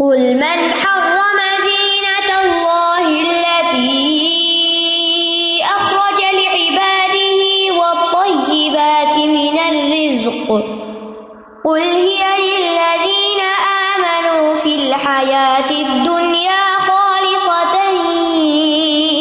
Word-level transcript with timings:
قل 0.00 0.34
من 0.34 0.58
حرم 0.74 1.38
زينة 1.66 2.30
الله 2.42 3.06
التي 3.08 4.48
أخرج 5.64 6.20
لعباده 6.22 7.40
والطيبات 7.80 9.16
من 9.18 9.58
الرزق 9.58 10.48
قل 11.64 11.80
هي 11.80 12.22
للذين 12.38 13.40
آمنوا 13.94 14.54
في 14.54 14.74
الحياة 14.74 15.70
الدنيا 15.70 16.62
خالصة 16.78 17.74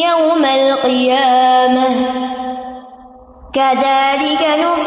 يوم 0.09 0.45
القيامة 0.45 1.89
كذلك 3.53 4.47
نفصل 4.59 4.86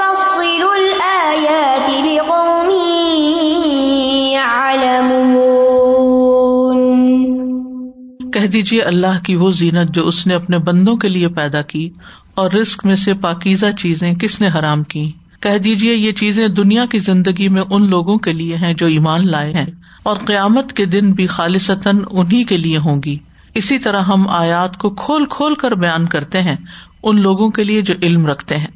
کہہ 8.40 8.46
دیجیے 8.46 8.82
اللہ 8.82 9.24
کی 9.24 9.36
وہ 9.36 9.50
زینت 9.50 9.94
جو 9.94 10.08
اس 10.08 10.26
نے 10.26 10.34
اپنے 10.34 10.58
بندوں 10.58 10.96
کے 10.96 11.08
لیے 11.08 11.28
پیدا 11.28 11.62
کی 11.62 11.90
اور 12.34 12.50
رسک 12.50 12.86
میں 12.86 12.96
سے 12.96 13.14
پاکیزہ 13.14 13.66
چیزیں 13.78 14.12
کس 14.12 14.40
نے 14.40 14.48
حرام 14.48 14.82
کی؟ 14.82 15.12
کہہ 15.40 15.58
دیجیے 15.58 15.94
یہ 15.94 16.12
چیزیں 16.12 16.48
دنیا 16.48 16.86
کی 16.86 16.98
زندگی 16.98 17.48
میں 17.48 17.62
ان 17.70 17.90
لوگوں 17.90 18.18
کے 18.18 18.32
لیے 18.32 18.56
ہیں 18.56 18.74
جو 18.74 18.86
ایمان 18.86 19.30
لائے 19.30 19.52
ہیں 19.52 19.66
اور 20.02 20.16
قیامت 20.16 20.72
کے 20.72 20.84
دن 20.84 21.12
بھی 21.12 21.26
خالصتاً 21.26 21.98
انہیں 22.10 22.44
کے 22.44 22.56
لیے 22.56 22.78
ہوں 22.78 23.02
گی۔ 23.04 23.18
اسی 23.54 23.78
طرح 23.78 24.00
ہم 24.00 24.28
آیات 24.28 24.76
کو 24.76 24.90
کھول 24.90 25.24
کھول 25.30 25.54
کر 25.54 25.70
بیان 25.70 26.06
کرتے 26.06 26.42
ہیں 26.42 26.56
ان 27.02 27.20
لوگوں 27.20 27.50
کے 27.50 27.64
لیے 27.64 27.82
جو 27.82 27.94
علم 28.02 28.26
رکھتے 28.26 28.56
ہیں۔ 28.56 28.72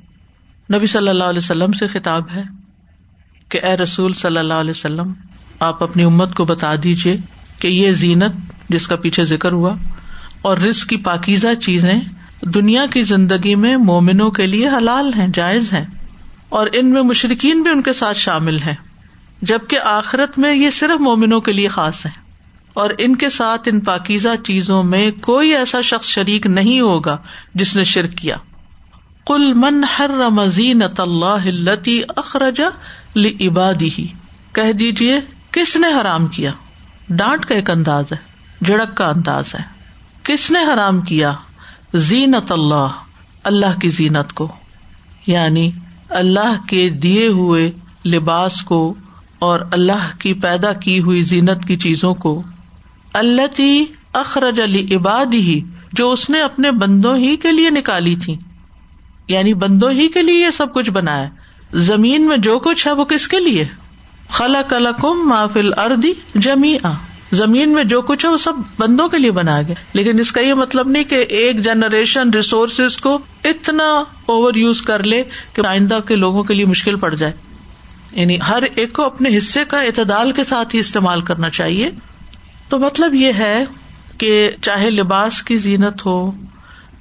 نبی 0.74 0.86
صلی 0.86 1.08
اللہ 1.08 1.24
علیہ 1.24 1.38
وسلم 1.38 1.72
سے 1.72 1.86
خطاب 1.86 2.22
ہے 2.36 2.42
کہ 3.48 3.60
اے 3.62 3.76
رسول 3.76 4.12
صلی 4.12 4.38
اللہ 4.38 4.54
علیہ 4.54 4.70
وسلم، 4.70 5.12
آپ 5.60 5.82
اپنی 5.82 6.04
امت 6.04 6.34
کو 6.34 6.44
بتا 6.44 6.74
دیجیے 6.82 7.16
کہ 7.58 7.68
یہ 7.68 7.90
زینت 7.90 8.53
جس 8.68 8.86
کا 8.88 8.96
پیچھے 8.96 9.24
ذکر 9.24 9.52
ہوا، 9.52 9.74
اور 10.42 10.58
رزق 10.58 10.88
کی 10.88 10.96
پاکیزہ 11.02 11.54
چیزیں 11.62 11.98
دنیا 12.54 12.84
کی 12.86 13.00
زندگی 13.00 13.54
میں 13.54 13.76
مومنوں 13.76 14.30
کے 14.30 14.46
لیے 14.46 14.68
حلال 14.68 15.12
ہیں، 15.14 15.28
جائز 15.34 15.72
ہیں، 15.72 15.84
اور 16.48 16.66
ان 16.72 16.90
میں 16.90 17.02
مشرقین 17.02 17.62
بھی 17.62 17.70
ان 17.70 17.82
کے 17.82 17.92
ساتھ 17.92 18.18
شامل 18.18 18.58
ہیں، 18.62 18.74
جبکہ 19.42 19.78
آخرت 19.84 20.38
میں 20.38 20.54
یہ 20.54 20.70
صرف 20.70 21.00
مومنوں 21.00 21.40
کے 21.40 21.52
لیے 21.52 21.68
خاص 21.68 22.04
ہے 22.06 22.10
اور 22.74 22.90
ان 22.98 23.16
کے 23.16 23.28
ساتھ 23.30 23.68
ان 23.68 23.80
پاکیزہ 23.80 24.34
چیزوں 24.44 24.82
میں 24.84 25.10
کوئی 25.20 25.54
ایسا 25.56 25.80
شخص 25.80 26.06
شریک 26.08 26.46
نہیں 26.48 26.80
ہوگا 26.80 27.16
جس 27.54 27.74
نے 27.76 27.84
شرک 27.84 28.16
کیا۔ 28.18 28.36
کل 29.26 29.52
من 29.54 29.84
ہر 29.98 30.10
رمزین 30.18 30.82
اللہ 30.98 31.48
اخرج 32.16 32.60
لبادی 33.16 33.88
کہہ 34.52 34.72
دیجیے 34.72 35.18
کس 35.50 35.76
نے 35.76 35.88
حرام 36.00 36.26
کیا؟ 36.26 36.50
ڈانٹ 37.10 37.46
کا 37.46 37.54
ایک 37.54 37.70
انداز 37.70 38.12
ہے۔ 38.12 38.16
جڑک 38.64 38.96
کا 38.96 39.04
انداز 39.06 39.54
ہے۔ 39.54 39.62
کس 40.22 40.50
نے 40.50 40.58
حرام 40.72 41.00
کیا؟ 41.00 41.32
زینت 41.94 42.52
اللہ 42.52 42.86
اللہ 43.44 43.78
کی 43.80 43.88
زینت 43.88 44.32
کو۔ 44.32 44.52
یعنی 45.26 45.70
اللہ 46.08 46.66
کے 46.68 46.90
دیے 46.90 47.28
ہوئے 47.28 47.72
لباس 48.06 48.62
کو 48.62 48.94
اور 49.38 49.60
اللہ 49.72 50.16
کی 50.18 50.34
پیدا 50.34 50.72
کی 50.72 51.00
ہوئی 51.00 51.22
زینت 51.22 51.64
کی 51.64 51.76
چیزوں 51.76 52.14
کو۔ 52.14 52.42
اللہ 53.12 53.46
تی 53.56 53.84
اخرج 54.12 54.60
علی 54.60 54.94
عباد 54.96 55.34
ہی 55.34 55.60
جو 55.92 56.12
اس 56.12 56.30
نے 56.30 56.40
اپنے 56.40 56.70
بندوں 56.70 57.16
ہی 57.16 57.36
کے 57.36 57.50
لیے 57.52 57.70
نکالی 57.70 58.16
تھی۔ 58.16 58.36
یعنی 59.28 59.54
بندوں 59.54 59.90
ہی 59.90 60.08
کے 60.08 60.22
لیے 60.22 60.46
یہ 60.46 60.50
سب 60.50 60.74
کچھ 60.74 60.90
بنایا 60.90 61.28
زمین 61.72 62.28
میں 62.28 62.36
جو 62.36 62.58
کچھ 62.58 62.86
ہے 62.86 62.92
وہ 62.92 63.04
کس 63.04 63.28
کے 63.28 63.40
لیے؟ 63.40 63.64
خلا 64.28 64.62
کلا 64.62 64.92
کم 64.92 65.28
محفل 65.28 65.70
اردی 65.78 66.12
جمی 66.34 66.76
زمین 67.34 67.72
میں 67.72 67.84
جو 67.84 68.02
کچھ 68.02 68.26
ہے 68.26 68.30
وہ 68.30 68.36
سب 68.36 68.52
بندوں 68.78 69.08
کے 69.08 69.18
لیے 69.18 69.30
بنایا 69.30 69.62
گیا۔ 69.62 69.74
لیکن 69.92 70.20
اس 70.20 70.32
کا 70.32 70.40
یہ 70.40 70.54
مطلب 70.54 70.88
نہیں 70.88 71.04
کہ 71.04 71.24
ایک 71.28 71.60
جنریشن 71.60 72.30
ریسورسز 72.30 72.96
کو 72.96 73.18
اتنا 73.44 74.04
اوور 74.26 74.54
یوز 74.54 74.82
کر 74.82 75.02
لے 75.02 75.22
کہ 75.52 75.66
آئندہ 75.66 75.98
کے 76.06 76.16
لوگوں 76.16 76.44
کے 76.44 76.54
لیے 76.54 76.64
مشکل 76.64 76.96
پڑ 76.96 77.14
جائے۔ 77.14 77.32
یعنی 78.12 78.38
ہر 78.48 78.62
ایک 78.74 78.92
کو 78.92 79.02
اپنے 79.02 79.38
حصے 79.38 79.64
کا 79.64 79.80
اعتدال 79.80 80.32
کے 80.32 80.44
ساتھ 80.44 80.74
ہی 80.74 80.80
استعمال 80.80 81.20
کرنا 81.20 81.50
چاہیے۔ 81.50 81.90
تو 82.68 82.78
مطلب 82.78 83.14
یہ 83.14 83.32
ہے 83.38 83.64
کہ 84.18 84.50
چاہے 84.62 84.90
لباس 84.90 85.42
کی 85.42 85.56
زینت 85.56 86.06
ہو 86.06 86.32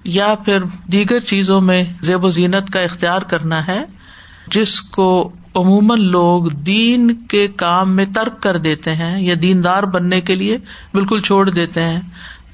یا 0.03 0.35
پھر 0.45 0.59
دیگر 0.91 1.19
چیزوں 1.19 1.61
میں 1.61 1.83
زیب 2.01 2.25
و 2.25 2.29
زینت 2.29 2.73
کا 2.73 2.79
اختیار 2.79 3.21
کرنا 3.21 3.67
ہے، 3.67 3.85
جس 4.47 4.81
کو 4.81 5.31
عموماً 5.55 6.01
لوگ 6.01 6.43
دین 6.43 7.13
کے 7.27 7.47
کام 7.47 7.95
میں 7.95 8.05
ترک 8.15 8.41
کر 8.41 8.57
دیتے 8.57 8.95
ہیں 8.95 9.21
یا 9.21 9.35
دیندار 9.41 9.83
بننے 9.83 10.21
کے 10.21 10.35
لیے 10.35 10.57
بالکل 10.93 11.21
چھوڑ 11.21 11.49
دیتے 11.49 11.81
ہیں۔ 11.81 12.01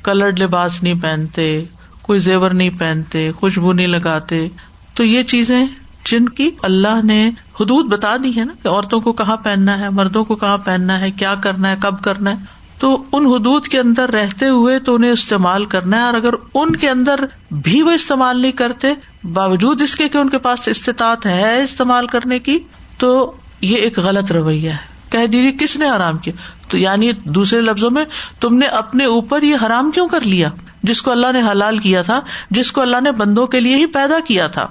کلرڈ 0.04 0.40
لباس 0.40 0.84
نہیں 0.84 1.02
پہنتے، 1.02 1.64
کوئی 2.02 2.20
زیور 2.20 2.52
نہیں 2.52 2.70
پہنتے، 2.70 3.32
خوشبو 3.32 3.74
نہیں 3.74 3.88
لگاتے۔ 3.88 4.48
تو 4.94 5.04
یہ 5.04 5.24
چیزیں 5.24 5.66
جن 6.06 6.30
کی 6.30 6.52
اللہ 6.64 7.06
نے 7.06 7.32
حدود 7.60 7.86
بتا 7.86 8.18
دی 8.24 8.40
ہے 8.40 8.46
نا 8.46 8.54
کہ 8.64 8.68
عورتوں 8.68 9.00
کو 9.00 9.14
کہاں 9.14 9.38
پہننا 9.38 9.80
ہے، 9.80 9.90
مردوں 9.90 10.24
کو 10.24 10.36
کہاں 10.36 10.58
پہننا 10.58 11.00
ہے، 11.00 11.12
کیا 11.12 11.36
کرنا 11.36 11.70
ہے، 11.70 11.76
کب 11.80 12.04
کرنا 12.04 12.32
ہے۔ 12.32 12.60
تو 12.80 13.04
ان 13.12 13.26
حدود 13.26 13.68
کے 13.68 13.80
اندر 13.80 14.10
رہتے 14.10 14.48
ہوئے 14.48 14.80
تو 14.80 14.96
انہیں 14.96 15.12
استعمال 15.12 15.66
کرنا 15.66 15.98
ہے 15.98 16.02
اور 16.02 16.14
اگر 16.14 16.34
ان 16.54 16.76
کے 16.76 16.90
اندر 16.90 17.20
بھی 17.52 17.82
وہ 17.82 17.92
استعمال 17.92 18.42
نہیں 18.42 18.52
کرتے، 18.52 18.94
باوجود 19.24 19.82
اس 19.82 19.96
کے 19.96 20.10
کہ 20.10 20.18
ان 20.18 20.30
کے 20.30 20.38
پاس 20.38 20.68
استطاعت 20.68 21.26
ہے 21.26 21.64
استعمال 21.64 22.08
کرنے 22.08 22.40
کی 22.40 22.60
تو 23.00 23.32
یہ 23.62 23.78
ایک 23.78 24.00
غلط 24.00 24.32
رویہ 24.32 24.70
ہے۔ 24.70 24.76
کہہ 25.10 25.28
دیجیے 25.28 25.52
کس 25.52 25.78
نے 25.78 25.90
حرام 25.90 26.18
کیا؟ 26.18 26.34
تو 26.70 26.78
یعنی 26.78 27.12
دوسرے 27.12 27.62
لفظوں 27.62 27.92
میں 27.92 28.06
تم 28.40 28.58
نے 28.58 28.66
اپنے 28.66 29.06
اوپر 29.06 29.42
یہ 29.42 29.56
حرام 29.66 29.92
کیوں 29.92 30.08
کر 30.08 30.22
لیا؟ 30.22 30.50
جس 30.84 31.02
کو 31.02 31.12
اللہ 31.12 31.32
نے 31.34 31.42
حلال 31.42 31.78
کیا 31.78 32.02
تھا، 32.02 32.22
جس 32.50 32.72
کو 32.72 32.82
اللہ 32.82 33.02
نے 33.02 33.12
بندوں 33.12 33.48
کے 33.48 33.60
لیے 33.60 33.76
ہی 33.76 33.86
پیدا 33.86 34.20
کیا 34.28 34.48
تھا۔ 34.48 34.66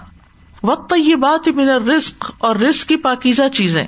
وقت 0.62 0.94
یہ 0.96 1.14
بات 1.14 1.48
میرا 1.48 1.78
رسک 1.78 2.32
اور 2.38 2.56
رسک 2.56 2.88
کی 2.88 2.96
پاکیزہ 2.96 3.48
چیزیں۔ 3.54 3.84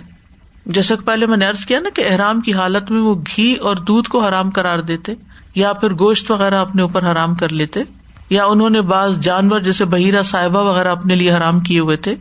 جیسے 0.66 0.96
پہلے 0.96 1.26
میں 1.26 1.36
نے 1.36 1.46
ارض 1.46 1.66
کیا 1.66 1.80
نا 1.80 1.88
کہ 1.94 2.04
احرام 2.10 2.40
کی 2.40 2.52
حالت 2.52 2.90
میں 2.90 3.00
وہ 3.00 3.14
گھی 3.14 3.54
اور 3.54 3.76
دودھ 3.76 4.08
کو 4.08 4.24
حرام 4.24 4.50
کرار 4.50 4.78
دیتے، 4.78 5.12
یا 5.54 5.72
پھر 5.72 5.92
گوشت 5.92 6.30
وغیرہ 6.30 6.60
اپنے 6.60 6.82
اوپر 6.82 7.12
حرام 7.12 7.34
کر 7.34 7.52
لیتے، 7.52 7.80
یا 8.30 8.44
انہوں 8.44 8.70
نے 8.70 8.80
بعض 8.80 9.18
جانور 9.18 9.60
جیسے 9.60 9.84
بہیرا 9.84 10.22
صاحبہ 10.22 10.62
وغیرہ 10.62 10.88
اپنے 10.88 11.14
لیے 11.14 11.32
حرام 11.32 11.60
کیے 11.60 11.80
ہوئے 11.80 11.96
تھے۔ 11.96 12.14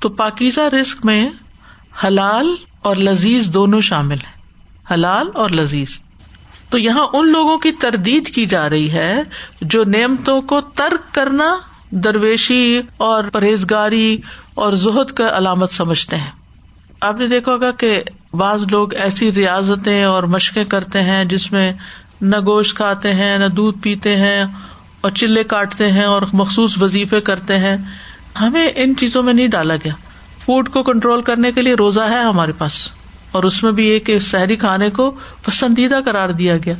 تو 0.00 0.08
پاکیزہ 0.08 0.60
رسک 0.60 1.04
میں 1.04 1.30
حلال 2.04 2.54
اور 2.82 2.96
لذیذ 2.96 3.54
دونوں 3.54 3.80
شامل 3.80 4.16
ہیں۔ 4.16 4.42
حلال 4.92 5.28
اور 5.34 5.50
لذیذ۔ 5.50 5.88
تو 6.70 6.78
یہاں 6.78 7.06
ان 7.12 7.32
لوگوں 7.32 7.58
کی 7.58 7.72
تردید 7.72 8.34
کی 8.34 8.46
جا 8.46 8.68
رہی 8.68 8.90
ہے 8.90 9.22
جو 9.62 9.84
نعمتوں 9.84 10.42
کو 10.42 10.60
ترک 10.60 11.14
کرنا 11.14 11.58
درویشی 11.90 12.80
اور 12.96 13.24
پرہیزگاری 13.24 14.16
اور 14.54 14.72
زہد 14.72 15.10
کا 15.10 15.38
علامت 15.38 15.72
سمجھتے 15.72 16.16
ہیں۔ 16.16 16.30
آپ 17.00 17.14
نے 17.14 17.26
دیکھا 17.26 17.52
ہوگا 17.52 17.70
کہ 17.70 18.02
بعض 18.32 18.64
لوگ 18.70 18.94
ایسی 18.94 19.32
ریاضتیں 19.32 20.04
اور 20.04 20.22
مشقیں 20.22 20.64
کرتے 20.64 21.02
ہیں 21.02 21.24
جس 21.24 21.52
میں 21.52 21.72
نہ 22.20 22.36
گوشت 22.36 22.76
کھاتے 22.76 23.14
ہیں، 23.14 23.38
نہ 23.38 23.46
دودھ 23.46 23.78
پیتے 23.82 24.16
ہیں 24.16 24.44
اور 25.00 25.10
چلے 25.10 25.44
کاٹتے 25.44 25.92
ہیں 25.92 26.04
اور 26.04 26.22
مخصوص 26.32 26.82
وظیفے 26.82 27.20
کرتے 27.20 27.58
ہیں۔ 27.58 27.76
ہمیں 28.40 28.68
ان 28.74 28.96
چیزوں 28.96 29.22
میں 29.22 29.32
نہیں 29.32 29.48
ڈالا 29.48 29.76
گیا۔ 29.76 29.92
فوڈ 30.44 30.68
کو 30.68 30.82
کنٹرول 30.82 31.22
کرنے 31.22 31.52
کے 31.52 31.62
لیے 31.62 31.74
روزہ 31.74 32.00
ہے 32.00 32.20
ہمارے 32.22 32.52
پاس۔ 32.52 32.88
اور 33.32 33.42
اس 33.42 33.62
میں 33.62 33.72
بھی 33.72 33.86
ایک 33.86 34.10
شہری 34.20 34.56
کھانے 34.56 34.90
کو 34.90 35.10
پسندیدہ 35.44 35.98
قرار 36.04 36.28
دیا 36.28 36.56
گیا۔ 36.56 36.74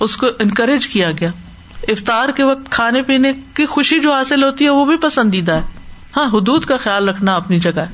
اس 0.00 0.16
کو 0.16 0.26
انکریج 0.38 0.88
کیا 0.88 1.10
گیا۔ 1.10 1.30
افطار 1.88 2.28
کے 2.28 2.42
وقت 2.42 2.70
کھانے 2.70 3.02
پینے 3.02 3.32
کی 3.54 3.66
خوشی 3.66 4.00
جو 4.00 4.12
حاصل 4.12 4.42
ہوتی 4.42 4.64
ہے 4.64 4.70
وہ 4.70 4.84
بھی 4.84 4.96
پسندیدہ 4.96 5.52
ہے۔ 5.52 5.62
ہاں 6.16 6.24
حدود 6.24 6.64
کا 6.64 6.76
خیال 6.76 7.08
رکھنا 7.08 7.36
اپنی 7.36 7.60
جگہ 7.60 7.84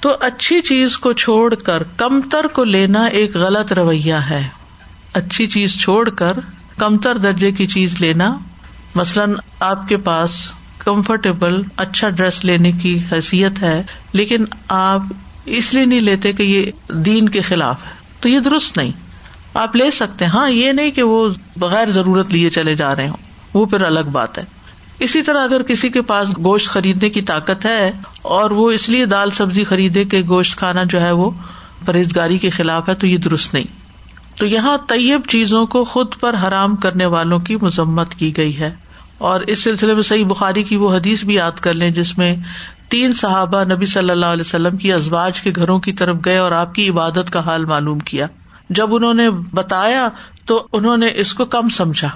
تو 0.00 0.16
اچھی 0.20 0.60
چیز 0.60 0.98
کو 0.98 1.12
چھوڑ 1.12 1.54
کر 1.54 1.82
کمتر 1.96 2.46
کو 2.46 2.64
لینا 2.64 3.04
ایک 3.04 3.36
غلط 3.36 3.72
رویہ 3.72 4.14
ہے۔ 4.14 4.48
اچھی 5.14 5.46
چیز 5.46 5.80
چھوڑ 5.80 6.08
کر 6.08 6.32
کمتر 6.78 7.16
درجے 7.16 7.52
کی 7.52 7.66
چیز 7.66 7.94
لینا۔ 8.00 8.38
مثلاً 8.94 9.34
آپ 9.60 9.88
کے 9.88 9.96
پاس 9.96 10.52
کمفرٹیبل 10.84 11.62
اچھا 11.76 12.08
ڈریس 12.08 12.44
لینے 12.44 12.72
کی 12.72 12.98
حیثیت 13.12 13.62
ہے، 13.62 13.82
لیکن 14.12 14.44
آپ 14.68 15.02
اس 15.44 15.74
لیے 15.74 15.84
نہیں 15.84 16.00
لیتے 16.00 16.32
کہ 16.32 16.42
یہ 16.42 16.92
دین 16.92 17.28
کے 17.28 17.40
خلاف 17.40 17.84
ہے۔ 17.84 17.90
تو 18.20 18.28
یہ 18.28 18.40
درست 18.40 18.76
نہیں۔ 18.76 18.92
آپ 19.54 19.76
لے 19.76 19.90
سکتے 19.90 20.26
ہاں 20.26 20.50
یہ 20.50 20.72
نہیں 20.72 20.90
کہ 20.90 21.02
وہ 21.02 21.28
بغیر 21.56 21.90
ضرورت 21.90 22.30
لیے 22.30 22.50
چلے 22.50 22.74
جا 22.74 22.96
رہے 22.96 23.08
ہوں۔ 23.08 23.16
وہ 23.54 23.66
پھر 23.66 23.84
الگ 23.84 24.08
بات 24.12 24.38
ہے۔ 24.38 24.44
اسی 24.98 25.22
طرح 25.22 25.44
اگر 25.44 25.62
کسی 25.62 25.88
کے 25.88 26.02
پاس 26.02 26.38
گوشت 26.38 26.68
خریدنے 26.68 27.10
کی 27.10 27.22
طاقت 27.22 27.66
ہے 27.66 27.92
اور 28.22 28.50
وہ 28.50 28.70
اس 28.70 28.88
لیے 28.88 29.06
دال 29.06 29.30
سبزی 29.30 29.64
خریدے 29.64 30.04
کہ 30.04 30.22
گوشت 30.22 30.58
کھانا 30.58 30.84
جو 30.84 31.00
ہے 31.00 31.10
وہ 31.10 31.30
پرہیزگاری 31.84 32.38
کے 32.38 32.50
خلاف 32.50 32.88
ہے، 32.88 32.94
تو 32.94 33.06
یہ 33.06 33.16
درست 33.16 33.54
نہیں۔ 33.54 33.64
تو 34.38 34.46
یہاں 34.46 34.78
طیب 34.88 35.20
چیزوں 35.28 35.66
کو 35.66 35.84
خود 35.84 36.14
پر 36.20 36.34
حرام 36.46 36.76
کرنے 36.76 37.06
والوں 37.06 37.38
کی 37.38 37.56
مذمت 37.62 38.14
کی 38.14 38.36
گئی 38.36 38.60
ہے۔ 38.60 38.70
اور 39.22 39.40
اس 39.40 39.62
سلسلے 39.62 39.94
میں 39.94 40.02
صحیح 40.02 40.24
بخاری 40.24 40.62
کی 40.62 40.76
وہ 40.76 40.96
حدیث 40.96 41.24
بھی 41.24 41.34
یاد 41.34 41.52
کر 41.52 41.72
لیں 41.72 41.90
جس 41.90 42.18
میں 42.18 42.36
تین 42.88 43.12
صحابہ 43.12 43.64
نبی 43.64 43.86
صلی 43.86 44.10
اللہ 44.10 44.26
علیہ 44.26 44.40
وسلم 44.40 44.76
کی 44.76 44.92
ازواج 44.92 45.42
کے 45.42 45.52
گھروں 45.56 45.78
کی 45.78 45.92
طرف 45.92 46.16
گئے 46.24 46.36
اور 46.36 46.52
آپ 46.52 46.74
کی 46.74 46.88
عبادت 46.88 47.30
کا 47.30 47.40
حال 47.40 47.64
معلوم 47.64 47.98
کیا۔ 47.98 48.26
جب 48.70 48.94
انہوں 48.94 49.14
نے 49.14 49.30
بتایا 49.30 50.08
تو 50.46 50.66
انہوں 50.72 50.96
نے 50.96 51.06
اس 51.14 51.34
کو 51.34 51.44
کم 51.44 51.68
سمجھا 51.68 52.08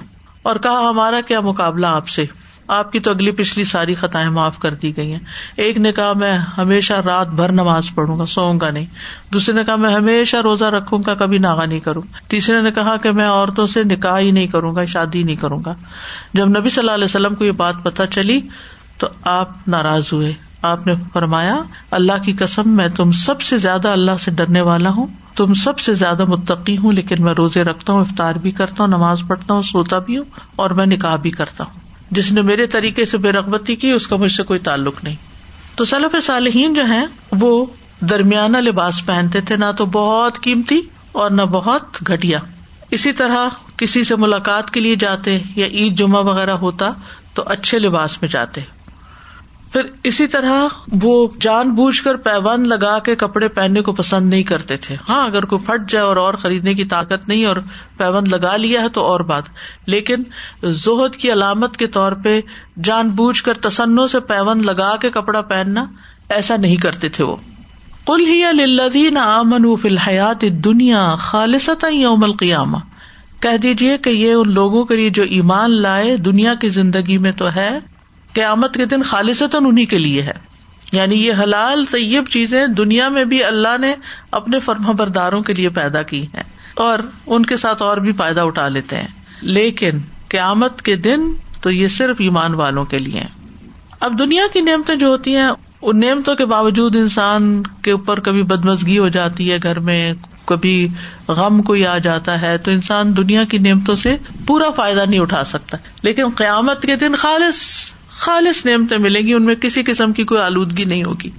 اور 0.43 0.57
کہا، 0.57 0.89
ہمارا 0.91 1.21
کیا 1.21 1.41
مقابلہ 1.41 1.87
آپ 1.87 2.09
سے؟ 2.09 2.25
آپ 2.69 2.93
کی 2.93 3.01
تو 3.01 3.11
اگلی 3.11 3.31
پچھلی 3.31 3.65
ساری 3.65 3.95
خطائیں 3.95 4.29
معاف 4.29 4.59
کر 4.59 4.75
دی 4.75 4.97
گئی 4.97 5.13
ہیں۔ 5.13 5.19
ایک 5.57 5.79
نے 5.79 5.93
کہا، 5.93 6.13
میں 6.13 6.39
ہمیشہ 6.39 6.95
رات 6.95 7.29
بھر 7.29 7.53
نماز 7.53 7.95
پڑھوں 7.95 8.19
گا، 8.19 8.27
سوؤں 8.27 8.61
گا 8.61 8.71
نہیں۔ 8.71 8.87
دوسرے 9.33 9.55
نے 9.55 9.65
کہا، 9.65 9.77
میں 9.77 9.95
ہمیشہ 9.95 10.37
روزہ 10.37 10.65
رکھوں 10.65 10.99
گا، 11.07 11.15
کبھی 11.15 11.39
ناغا 11.39 11.65
نہیں 11.65 11.81
کروں۔ 11.81 12.03
تیسرے 12.29 12.61
نے 12.61 12.71
کہا 12.71 12.97
کہ 12.97 13.13
میں 13.13 13.27
عورتوں 13.27 13.67
سے 13.67 13.83
نکاح 13.85 14.19
ہی 14.19 14.31
نہیں 14.31 14.47
کروں 14.47 14.75
گا، 14.75 14.85
شادی 14.85 15.23
نہیں 15.23 15.37
کروں 15.37 15.61
گا۔ 15.67 15.75
جب 16.33 16.49
نبی 16.49 16.69
صلی 16.69 16.81
اللہ 16.81 16.91
علیہ 16.91 17.05
وسلم 17.05 17.35
کو 17.35 17.45
یہ 17.45 17.53
بات 17.53 17.75
پتا 17.83 18.07
چلی، 18.07 18.41
تو 18.99 19.07
آپ 19.25 19.69
ناراض 19.69 20.13
ہوئے۔ 20.13 20.33
آپ 20.63 20.87
نے 20.87 20.95
فرمایا، 21.13 21.57
اللہ 21.91 22.23
کی 22.25 22.33
قسم، 22.33 22.63
میں 22.67 22.89
تم 22.89 23.13
سب 23.13 23.41
سے 23.41 23.57
زیادہ 23.57 23.89
اللہ 23.89 24.11
سے 24.21 24.31
ڈرنے 24.31 24.61
والا 24.61 24.91
ہوں۔ 24.91 25.07
تم 25.37 25.55
سب 25.55 25.79
سے 25.79 25.95
زیادہ 25.95 26.25
متقی 26.25 26.77
ہوں، 26.77 26.93
لیکن 26.93 27.25
میں 27.25 27.35
روزے 27.35 27.63
رکھتا 27.63 27.93
ہوں، 27.93 28.01
افطار 28.01 28.35
بھی 28.35 28.51
کرتا 28.51 28.75
ہوں، 28.81 28.89
نماز 28.89 29.23
پڑھتا 29.27 29.55
ہوں، 29.55 29.63
سوتا 29.63 29.99
بھی 29.99 30.19
ہوں 30.19 30.25
اور 30.57 30.71
میں 30.71 30.87
نکاح 30.87 31.17
بھی 31.17 31.31
کرتا 31.31 31.65
ہوں۔ 31.65 31.86
جس 32.11 32.33
نے 32.33 32.43
میرے 32.43 32.67
طریقے 32.67 33.05
سے 33.05 33.19
بے 33.19 33.33
رغبتی 33.33 33.77
کی، 33.77 33.91
اس 33.91 34.07
کا 34.07 34.17
مجھ 34.17 34.33
سے 34.33 34.43
کوئی 34.43 34.61
تعلق 34.61 35.05
نہیں۔ 35.05 35.15
تو 35.75 35.85
سلف 35.85 36.17
صالحین 36.23 36.75
جو 36.75 36.85
ہیں، 36.85 37.07
وہ 37.33 37.67
درمیانہ 38.01 38.59
لباس 38.59 39.07
پہنتے 39.07 39.41
تھے، 39.41 39.57
نہ 39.57 39.73
تو 39.77 39.87
بہت 39.87 40.41
قیمتی 40.41 40.81
اور 41.13 41.31
نہ 41.31 41.43
بہت 41.43 42.11
گٹیا 42.11 42.39
اسی 42.91 43.13
طرح 43.13 43.49
کسی 43.77 44.05
سے 44.05 44.17
ملاقات 44.17 44.71
کے 44.71 44.81
لیے 44.81 44.97
جاتے 44.97 45.39
یا 45.57 45.67
عید 45.67 45.99
جمعہ 45.99 46.25
وغیرہ 46.25 46.51
ہوتا، 46.51 46.91
تو 47.35 47.43
اچھے 47.47 47.79
لباس 47.79 48.23
میں 48.23 48.31
جاتے۔ 48.31 48.61
پھر 49.77 49.87
اسی 50.03 50.27
طرح 50.27 50.67
وہ 51.03 51.29
جان 51.41 51.71
بوجھ 51.75 52.03
کر 52.03 52.17
پیبند 52.17 52.67
لگا 52.67 52.99
کے 52.99 53.17
کپڑے 53.17 53.49
پہننے 53.49 53.81
کو 53.81 53.93
پسند 53.93 54.31
نہیں 54.31 54.43
کرتے 54.43 54.77
تھے۔ 54.77 54.97
ہاں 55.09 55.25
اگر 55.25 55.45
کوئی 55.45 55.67
پھٹ 55.67 55.91
جائے 55.91 56.05
اور 56.05 56.17
اور 56.17 56.35
خریدنے 56.35 56.75
کی 56.75 56.85
طاقت 56.85 57.29
نہیں 57.29 57.45
اور 57.45 57.57
پیبند 57.97 58.29
لگا 58.29 58.57
لیا 58.57 58.83
ہے 58.83 58.89
تو 58.89 59.07
اور 59.07 59.21
بات۔ 59.21 59.43
لیکن 59.87 60.15
زہد 60.63 61.17
کی 61.17 61.33
علامت 61.33 61.77
کے 61.77 61.87
طور 61.87 62.13
پہ 62.13 62.41
جان 62.85 63.11
بوجھ 63.11 63.43
کر 63.43 63.55
تسنوں 63.55 64.07
سے 64.07 64.21
پیبند 64.21 64.67
لگا 64.67 64.97
کے 64.97 65.11
کپڑا 65.11 65.41
پہننا 65.41 65.87
ایسا 66.29 66.57
نہیں 66.57 66.77
کرتے 66.77 67.09
تھے 67.09 67.25
وہ۔ 67.25 67.37
کل 68.07 68.27
ہی 68.27 68.43
لدین 68.53 69.17
امن 69.17 69.77
فی 69.77 69.89
الحیات 69.89 70.41
دنیا 70.41 71.15
خالص 71.15 71.71
یوم 71.91 72.25
القیامہ۔ 72.25 72.79
کہہ 73.41 73.57
دیجیے 73.57 73.99
کہ 73.99 74.11
یہ 74.11 74.33
ان 74.33 74.55
لوگوں 74.55 74.85
کے 74.85 74.97
لیے 74.97 75.11
جو 75.11 75.23
ایمان 75.23 75.71
لائے 75.71 76.17
دنیا 76.17 76.55
کی 76.55 76.69
زندگی 76.69 77.19
میں 77.19 77.33
تو 77.33 77.49
ہے۔ 77.57 77.79
قیامت 78.37 78.75
کے 78.75 78.87
دن 78.87 79.03
خالصتاً 79.03 79.67
انہیں 79.67 79.87
کے 79.87 79.99
لیے 79.99 80.23
ہے۔ 80.23 80.33
یعنی 80.93 81.27
یہ 81.27 81.33
حلال 81.43 81.85
طیب 81.85 82.25
چیزیں 82.31 82.67
دنیا 82.67 83.09
میں 83.09 83.25
بھی 83.25 83.45
اللہ 83.45 83.79
نے 83.81 83.95
اپنے 84.31 84.59
فرما 84.59 84.93
برداروں 84.93 85.43
کے 85.43 85.55
لیے 85.55 85.69
پیدا 85.69 86.03
کی 86.03 86.23
ہیں 86.23 86.43
اور 86.75 86.99
ان 87.27 87.47
کے 87.47 87.57
ساتھ 87.57 87.83
اور 87.83 87.97
بھی 87.97 88.13
فائدہ 88.13 88.41
اٹھا 88.41 88.69
لیتے 88.69 88.97
ہیں۔ 88.97 89.07
لیکن 89.43 89.91
قیامت 90.29 90.83
کے 90.83 90.97
دن 90.97 91.21
تو 91.61 91.71
یہ 91.71 91.89
صرف 91.89 92.17
ایمان 92.19 92.55
والوں 92.55 92.85
کے 92.85 92.99
لیے 92.99 93.23
اب 94.01 94.19
دنیا 94.19 94.43
کی 94.53 94.61
نعمتیں 94.61 94.97
جو 94.97 95.07
ہوتی 95.07 95.37
ہیں، 95.37 95.49
ان 95.83 96.01
نعمتوں 96.01 96.35
کے 96.35 96.47
باوجود 96.47 96.97
انسان 96.97 97.63
کے 97.83 97.91
اوپر 97.91 98.21
کبھی 98.21 98.43
بدمزگی 98.43 98.99
ہو 98.99 99.09
جاتی 99.09 99.53
ہے، 99.53 99.59
گھر 99.63 99.79
میں 99.79 100.13
کبھی 100.45 100.89
غم 101.29 101.63
کوئی 101.63 101.87
آ 101.87 101.99
جاتا 101.99 102.41
ہے، 102.41 102.59
تو 102.59 102.71
انسان 102.71 103.17
دنیا 103.17 103.45
کی 103.45 103.59
نعمتوں 103.59 103.95
سے 103.95 104.17
پورا 104.47 104.71
فائدہ 104.71 105.05
نہیں 105.09 105.21
اٹھا 105.21 105.45
سکتا۔ 105.45 105.77
لیکن 106.03 106.27
قیامت 106.37 106.83
کے 106.83 106.97
دن 106.97 107.15
خالص 107.15 107.63
خالص 108.17 108.67
نعمتیں 108.67 108.99
ملیں 108.99 109.23
گی، 109.23 109.33
ان 109.33 109.43
میں 109.43 109.55
کسی 109.55 109.83
قسم 109.83 110.13
کی 110.13 110.25
کوئی 110.25 110.41
آلودگی 110.41 110.85
نہیں 110.85 111.05
ہوگی۔ 111.05 111.31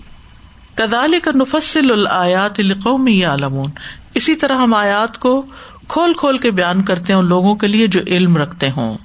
کدال 0.75 1.15
کا 1.23 1.31
نفسل 1.31 1.91
الآیات 1.91 2.57
قومی 2.83 3.23
عالمون 3.23 3.71
اسی 4.13 4.35
طرح 4.35 4.55
ہم 4.55 4.73
آیات 4.73 5.17
کو 5.17 5.45
کھول 5.87 6.13
کھول 6.13 6.37
کے 6.37 6.51
بیان 6.51 6.83
کرتے 6.83 7.13
ہیں 7.13 7.19
ان 7.19 7.25
لوگوں 7.25 7.55
کے 7.55 7.67
لیے 7.67 7.87
جو 7.87 7.99
علم 8.07 8.37
رکھتے 8.37 8.69
ہوں۔ 8.69 8.97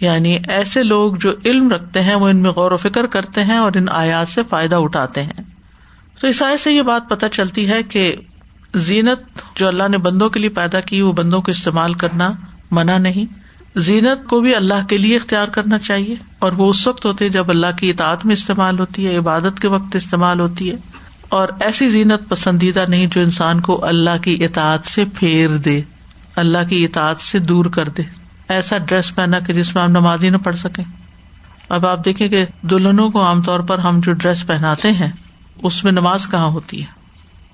یعنی 0.00 0.38
ایسے 0.48 0.82
لوگ 0.82 1.14
جو 1.14 1.32
علم 1.44 1.70
رکھتے 1.70 2.02
ہیں، 2.02 2.14
وہ 2.14 2.28
ان 2.28 2.36
میں 2.36 2.50
غور 2.50 2.72
و 2.72 2.76
فکر 2.76 3.06
کرتے 3.06 3.44
ہیں 3.44 3.56
اور 3.56 3.72
ان 3.74 3.86
آیات 3.90 4.28
سے 4.28 4.42
فائدہ 4.50 4.76
اٹھاتے 4.76 5.22
ہیں۔ 5.22 5.42
تو 6.20 6.26
اس 6.26 6.42
آئے 6.42 6.56
سے 6.56 6.72
یہ 6.72 6.82
بات 6.82 7.08
پتہ 7.08 7.26
چلتی 7.32 7.68
ہے 7.68 7.82
کہ 7.82 8.16
زینت 8.74 9.42
جو 9.56 9.68
اللہ 9.68 9.88
نے 9.88 9.98
بندوں 9.98 10.28
کے 10.28 10.40
لیے 10.40 10.48
پیدا 10.48 10.80
کی، 10.80 11.00
وہ 11.00 11.12
بندوں 11.12 11.42
کو 11.42 11.50
استعمال 11.50 11.94
کرنا 11.94 12.32
منع 12.70 12.98
نہیں۔ 12.98 13.39
زینت 13.76 14.28
کو 14.28 14.40
بھی 14.40 14.54
اللہ 14.54 14.86
کے 14.88 14.96
لیے 14.96 15.16
اختیار 15.16 15.48
کرنا 15.48 15.78
چاہیے 15.78 16.14
اور 16.38 16.52
وہ 16.52 16.70
اس 16.70 16.86
وقت 16.86 17.06
ہوتے 17.06 17.28
جب 17.28 17.50
اللہ 17.50 17.66
کی 17.78 17.90
اطاعت 17.90 18.26
میں 18.26 18.32
استعمال 18.32 18.78
ہوتی 18.78 19.06
ہے، 19.06 19.16
عبادت 19.16 19.60
کے 19.60 19.68
وقت 19.68 19.96
استعمال 19.96 20.40
ہوتی 20.40 20.70
ہے۔ 20.70 20.76
اور 21.28 21.48
ایسی 21.60 21.88
زینت 21.88 22.28
پسندیدہ 22.28 22.84
نہیں 22.88 23.06
جو 23.06 23.20
انسان 23.20 23.60
کو 23.60 23.84
اللہ 23.84 24.18
کی 24.22 24.44
اطاعت 24.44 24.86
سے 24.86 25.04
پھیر 25.14 25.56
دے، 25.56 25.82
اللہ 26.36 26.58
کی 26.68 26.84
اطاعت 26.84 27.20
سے 27.20 27.38
دور 27.38 27.64
کر 27.64 27.88
دے۔ 27.88 28.02
ایسا 28.48 28.78
ڈریس 28.78 29.14
پہنا 29.14 29.38
کہ 29.38 29.52
جس 29.52 29.74
میں 29.74 29.82
آپ 29.82 29.88
نماز 29.88 30.24
ہی 30.24 30.30
نہ 30.30 30.36
پڑھ 30.36 30.56
سکیں۔ 30.56 30.84
اب 31.68 31.86
آپ 31.86 32.04
دیکھیں 32.04 32.28
کہ 32.28 32.46
دلہنوں 32.62 33.10
کو 33.10 33.24
عام 33.24 33.42
طور 33.42 33.60
پر 33.60 33.78
ہم 33.78 34.00
جو 34.00 34.12
ڈریس 34.12 34.46
پہناتے 34.46 34.92
ہیں، 34.92 35.10
اس 35.62 35.84
میں 35.84 35.92
نماز 35.92 36.26
کہاں 36.30 36.46
ہوتی 36.46 36.80
ہے؟ 36.80 36.99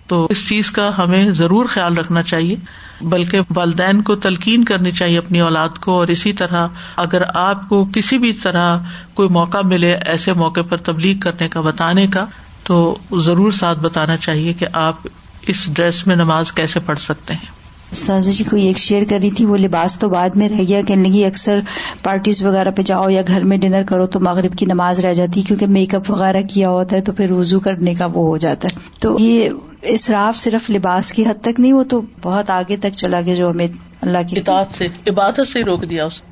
تو 0.06 0.26
اس 0.31 0.49
چیز 0.49 0.70
کا 0.70 0.91
ہمیں 0.99 1.31
ضرور 1.31 1.67
خیال 1.67 1.97
رکھنا 1.97 2.23
چاہیے، 2.23 2.56
بلکہ 3.00 3.41
والدین 3.55 4.03
کو 4.03 4.14
تلقین 4.17 4.64
کرنی 4.64 4.93
چاہیے 4.93 5.19
اپنی 5.19 5.41
اولاد 5.41 5.79
کو، 5.81 5.93
اور 5.93 6.08
اسی 6.08 6.32
طرح 6.32 6.69
اگر 6.97 7.23
آپ 7.35 7.69
کو 7.69 7.85
کسی 7.94 8.19
بھی 8.19 8.32
طرح 8.32 8.79
کوئی 9.14 9.29
موقع 9.29 9.62
ملے 9.64 9.94
ایسے 9.94 10.32
موقع 10.32 10.61
پر 10.69 10.76
تبلیغ 10.76 11.19
کرنے 11.19 11.49
کا، 11.49 11.61
بتانے 11.61 12.06
کا، 12.06 12.26
تو 12.62 12.99
ضرور 13.12 13.53
ساتھ 13.53 13.79
بتانا 13.79 14.17
چاہیے 14.17 14.53
کہ 14.53 14.67
آپ 14.73 15.06
اس 15.47 15.69
ڈریس 15.73 16.06
میں 16.06 16.17
نماز 16.17 16.52
کیسے 16.52 16.81
پڑھ 16.81 16.99
سکتے 16.99 17.35
ہیں۔ 17.35 17.56
سازا 17.93 18.31
جی 18.31 18.44
کو 18.44 18.56
ایک 18.56 18.79
شیئر 18.79 19.03
کری 19.09 19.31
تھی 19.31 19.44
وہ 19.47 19.56
لباس 19.56 19.99
تو 19.99 20.09
بعد 20.09 20.31
میں 20.37 20.49
رہ 20.49 20.62
گیا 20.69 20.81
کہنے 20.87 21.09
لگی 21.09 21.25
اکثر 21.25 21.61
پارٹیز 22.03 22.43
وغیرہ 22.43 22.71
پہ 22.71 22.83
جاؤ 22.83 23.09
یا 23.09 23.23
گھر 23.27 23.41
میں 23.41 23.56
ڈنر 23.56 23.83
کرو 23.83 24.06
تو 24.06 24.21
مغرب 24.21 24.59
کی 24.59 24.67
نماز 24.67 25.00
رہ 25.00 25.15
جاتی 25.15 25.43
کیونکہ 25.43 25.67
میک 25.67 25.94
اپ 25.94 26.11
وغیرہ 26.11 26.43
کیا 26.43 26.69
ہوتا 26.69 26.97
ہے 26.97 27.00
تو 27.00 27.12
پھر 27.12 27.31
وزو 27.31 27.61
کرنے 27.61 27.94
کا 27.94 28.06
وہ 28.06 28.27
ہو 28.27 28.37
جاتا 28.37 28.69
ہے۔ 28.69 28.79
تو 29.00 29.17
یہ 29.21 29.49
اصراف 29.83 30.37
صرف 30.37 30.71
لباس 30.71 31.12
کی 31.12 31.27
حد 31.27 31.43
تک 31.43 31.61
نہیں 31.61 31.73
وہ 31.73 31.83
تو 31.83 32.00
بہت 32.23 32.50
آگے 32.50 32.77
تک 32.77 32.97
چلا 32.97 33.21
گیا 33.21 33.35
جو 33.35 33.50
ہمیں 33.50 33.67
اللہ 34.00 34.19
کی 34.29 34.41
سے 34.79 34.87
عبادت 35.11 35.49
سے 35.53 35.62
روک 35.62 35.91
دیا 35.91 36.05
اس 36.05 36.23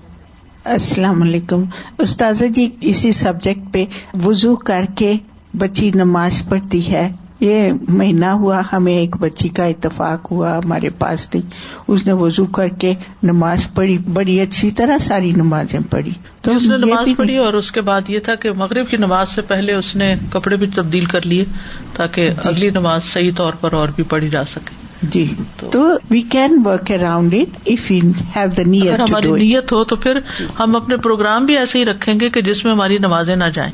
السلام 0.65 1.23
علیکم۔ 1.23 1.65
استاذہ 1.99 2.45
جی 2.45 2.69
اسی 2.81 3.13
سبجیکٹ 3.13 3.73
پہ 3.73 3.85
وزو 4.25 4.57
کر 4.57 4.85
کے 4.97 5.13
بچی 5.59 5.91
نماز 5.95 6.43
پڑھتی 6.49 6.93
ہے۔ 6.93 7.13
یہ 7.45 7.73
مہینہ 7.89 8.25
ہوا 8.25 8.63
ہمیں 8.73 8.93
ایک 8.93 9.17
بچی 9.17 9.49
کا 9.49 9.65
اتفاق 9.65 10.31
ہوا 10.31 10.57
ہمارے 10.57 10.89
پاس 10.99 11.29
تھی۔ 11.29 11.41
اس 11.89 12.07
نے 12.07 12.13
وزو 12.13 12.45
کر 12.45 12.69
کے 12.69 12.95
نماز 13.23 13.67
پڑھی 13.75 13.99
بڑی 14.13 14.41
اچھی 14.41 14.71
طرح 14.71 14.99
ساری 14.99 15.33
نمازیں 15.37 15.81
پڑھی۔ 15.91 16.11
تو 16.43 16.57
اس 16.57 16.67
نے 16.67 16.77
نماز 16.77 17.09
پڑھی 17.17 17.37
اور 17.37 17.53
اس 17.55 17.73
کے 17.73 17.81
بعد 17.81 18.01
یہ 18.09 18.19
تھا 18.19 18.35
کہ 18.35 18.53
مغرب 18.53 18.89
کی 18.89 18.97
نماز 18.97 19.29
سے 19.29 19.43
پہلے 19.43 19.75
اس 19.75 19.97
نے 19.97 20.15
کپڑے 20.31 20.57
بھی 20.57 20.67
تبدیل 20.75 21.05
کر 21.05 21.27
لیے 21.27 21.45
تاکہ 21.93 22.31
جی۔ 22.31 22.49
اگلی 22.49 22.71
نماز 22.71 23.05
صحیح 23.05 23.31
طور 23.37 23.53
پر 23.61 23.73
اور 23.73 23.89
بھی 23.97 24.05
پڑھی 24.05 24.29
جا 24.29 24.45
سکے۔ 24.45 24.75
جی۔ 25.03 25.35
تو 25.71 25.83
we 26.11 26.21
can 26.21 26.63
work 26.65 26.91
around 26.91 27.35
it 27.35 27.59
if 27.67 27.91
you 27.91 28.11
have 28.37 28.49
the 28.57 28.63
نیت 28.67 29.01
ہماری 29.01 29.31
نیت 29.31 29.73
ہو 29.73 29.85
تو 29.85 29.97
پھر 29.97 30.21
جی۔ 30.39 30.47
ہم 30.61 30.77
اپنے 30.77 30.97
پروگرام 30.97 31.47
بھی 31.47 31.59
ایسے 31.59 31.79
ہی 31.79 31.85
رکھیں 31.85 32.21
گے 32.21 32.31
کہ 32.31 32.43
جس 32.43 32.65
میں 32.65 32.73
ہماری 32.73 32.99
نمازیں 32.99 33.37
نہ 33.37 33.45
جائیں۔ 33.55 33.73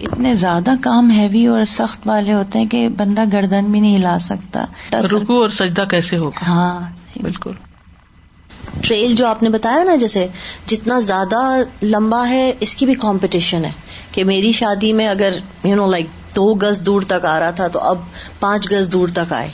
اتنے 0.00 0.34
زیادہ 0.34 0.70
کام 0.80 1.10
ہیوی 1.10 1.46
اور 1.46 1.64
سخت 1.64 2.00
والے 2.06 2.32
ہوتے 2.32 2.58
ہیں 2.58 2.66
کہ 2.66 2.88
بندہ 2.88 3.24
گردن 3.32 3.64
بھی 3.64 3.80
نہیں 3.80 3.96
ہلا 3.96 4.18
سکتا۔ 4.18 4.64
رکو 4.92 5.42
اور 5.42 5.50
سجدہ 5.50 5.84
کیسے 5.90 6.16
ہوگا؟ 6.16 6.46
ہاں۔ 6.46 6.80
بالکل۔ 7.22 7.52
ٹریل 8.80 9.14
جو 9.14 9.26
آپ 9.26 9.42
نے 9.42 9.48
بتایا 9.48 9.84
نا 9.84 9.96
جیسے 9.96 10.26
جتنا 10.66 10.98
زیادہ 10.98 11.56
لمبا 11.82 12.28
ہے 12.28 12.52
اس 12.60 12.74
کی 12.74 12.86
بھی 12.86 12.94
کمپٹیشن 12.94 13.64
ہے 13.64 13.70
کہ 14.12 14.24
میری 14.24 14.52
شادی 14.52 14.92
میں 14.92 15.08
اگر 15.08 15.38
یو 15.64 15.76
نو 15.76 15.86
لائک 15.86 16.06
دو 16.36 16.54
گز 16.54 16.82
دور 16.86 17.02
تک 17.02 17.24
آ 17.24 17.40
رہا 17.40 17.50
تھا 17.50 17.68
تو 17.68 17.78
اب 17.78 17.98
پانچ 18.40 18.70
گز 18.70 18.92
دور 18.92 19.08
تک 19.08 19.32
آئے۔ 19.32 19.48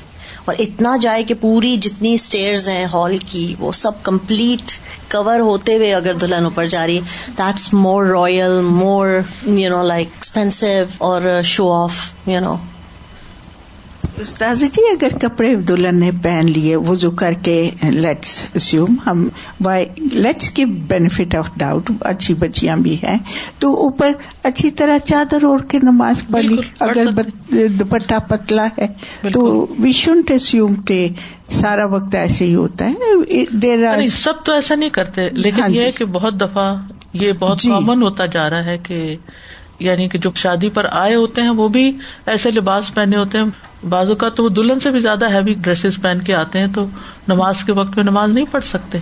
اور 0.44 0.54
اتنا 0.58 0.96
جائے 0.96 1.24
کہ 1.24 1.34
پوری 1.34 1.76
جتنی 1.76 2.14
اسٹیئرز 2.14 2.68
ہیں 2.68 2.86
ہال 2.92 3.18
کی 3.26 3.54
وہ 3.58 3.72
سب 3.72 4.02
کمپلیٹ 4.02 4.72
کور 5.12 5.40
ہوتے 5.40 5.76
ہوئے 5.76 5.94
اگر 5.94 6.14
دلہن 6.14 6.44
اوپر 6.44 6.66
جا 6.66 6.86
رہی 6.86 7.00
that's 7.38 7.72
more 7.74 8.04
royal 8.06 8.60
more 8.64 9.08
you 9.46 9.70
know 9.70 9.82
like 9.82 10.08
expensive 10.08 10.66
اور 10.98 11.42
شو 11.44 11.72
آف 11.72 11.96
یو 12.26 12.40
نو 12.40 12.56
استاذ 14.22 14.62
جی 14.72 14.82
اگر 14.86 15.16
کپڑے 15.20 15.54
دلہن 15.68 15.98
نے 16.00 16.10
پہن 16.22 16.50
لیے 16.50 16.76
وزو 16.84 17.10
کر 17.16 17.32
کے 17.42 17.54
لیٹس 17.82 18.34
اسیوم 18.54 18.96
ہم 19.06 19.26
وائی 19.60 19.84
لیٹس 19.98 20.50
کی 20.50 20.64
بینیفٹ 20.88 21.34
آف 21.34 21.50
ڈاؤٹ 21.56 21.90
اچھی 22.02 22.34
بچیاں 22.36 22.76
بھی 22.78 22.96
ہیں 23.02 23.16
تو 23.58 23.74
اوپر 23.82 24.12
اچھی 24.44 24.70
طرح 24.72 24.98
چادر 25.04 25.44
اوڑھ 25.44 25.62
کے 25.68 25.78
نماز 25.82 26.22
پڑھی 26.30 26.56
اگر 26.80 27.10
دوپٹہ 27.70 28.18
پتلا 28.28 28.66
ہے 28.78 28.86
تو 29.30 29.44
وی 29.78 29.92
شنٹ 29.94 30.30
اسیوم 30.30 30.74
کے 30.84 31.06
سارا 31.52 31.86
وقت 31.88 32.14
ایسے 32.14 32.44
ہی 32.44 32.54
ہوتا 32.54 32.88
ہے 32.90 33.44
دیر 33.56 33.86
سب 34.12 34.44
تو 34.44 34.52
ایسا 34.52 34.74
نہیں 34.74 34.90
کرتے 34.90 35.28
لیکن 35.32 35.62
ہاں 35.62 35.68
یہ 35.70 35.84
جی۔ 35.84 35.92
کہ 35.92 36.04
بہت 36.12 36.40
دفعہ 36.40 36.74
یہ 37.14 37.32
بہت 37.32 37.62
کامن 37.62 37.98
جی۔ 37.98 38.04
ہوتا 38.04 38.26
جا 38.28 38.48
رہا 38.50 38.64
ہے 38.64 38.78
کہ 38.78 39.16
یعنی 39.80 40.08
کہ 40.08 40.18
جو 40.18 40.30
شادی 40.36 40.68
پر 40.70 40.86
آئے 40.92 41.14
ہوتے 41.14 41.42
ہیں 41.42 41.50
وہ 41.56 41.68
بھی 41.68 41.90
ایسے 42.26 42.50
لباس 42.50 42.92
پہنے 42.94 43.16
ہوتے 43.16 43.38
ہیں 43.38 43.44
بعض 43.90 44.10
اوقات 44.10 44.32
تو 44.36 44.42
وہ 44.44 44.48
دلہن 44.56 44.80
سے 44.80 44.90
بھی 44.90 45.00
زیادہ 45.00 45.26
ہیوی 45.32 45.54
ڈریسز 45.66 45.94
پہن 46.02 46.18
کے 46.26 46.32
آتے 46.34 46.58
ہیں 46.58 46.70
تو 46.74 46.82
نماز 47.28 47.56
کے 47.64 47.72
وقت 47.72 47.92
میں 47.96 48.04
نماز 48.04 48.28
نہیں 48.30 48.48
پڑھ 48.50 48.64
سکتے۔ 48.64 48.98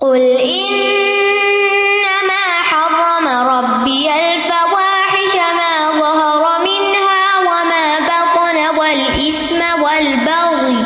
قل 0.00 0.24
إنما 0.46 2.44
حرم 2.70 3.26
ربي 3.48 4.04
الفواحش 4.10 5.34
ما 5.58 5.72
ظهر 6.00 6.42
منها 6.64 7.22
وما 7.46 7.86
بطن 8.08 8.58
والإثم 8.78 9.60
والبغي 9.82 10.78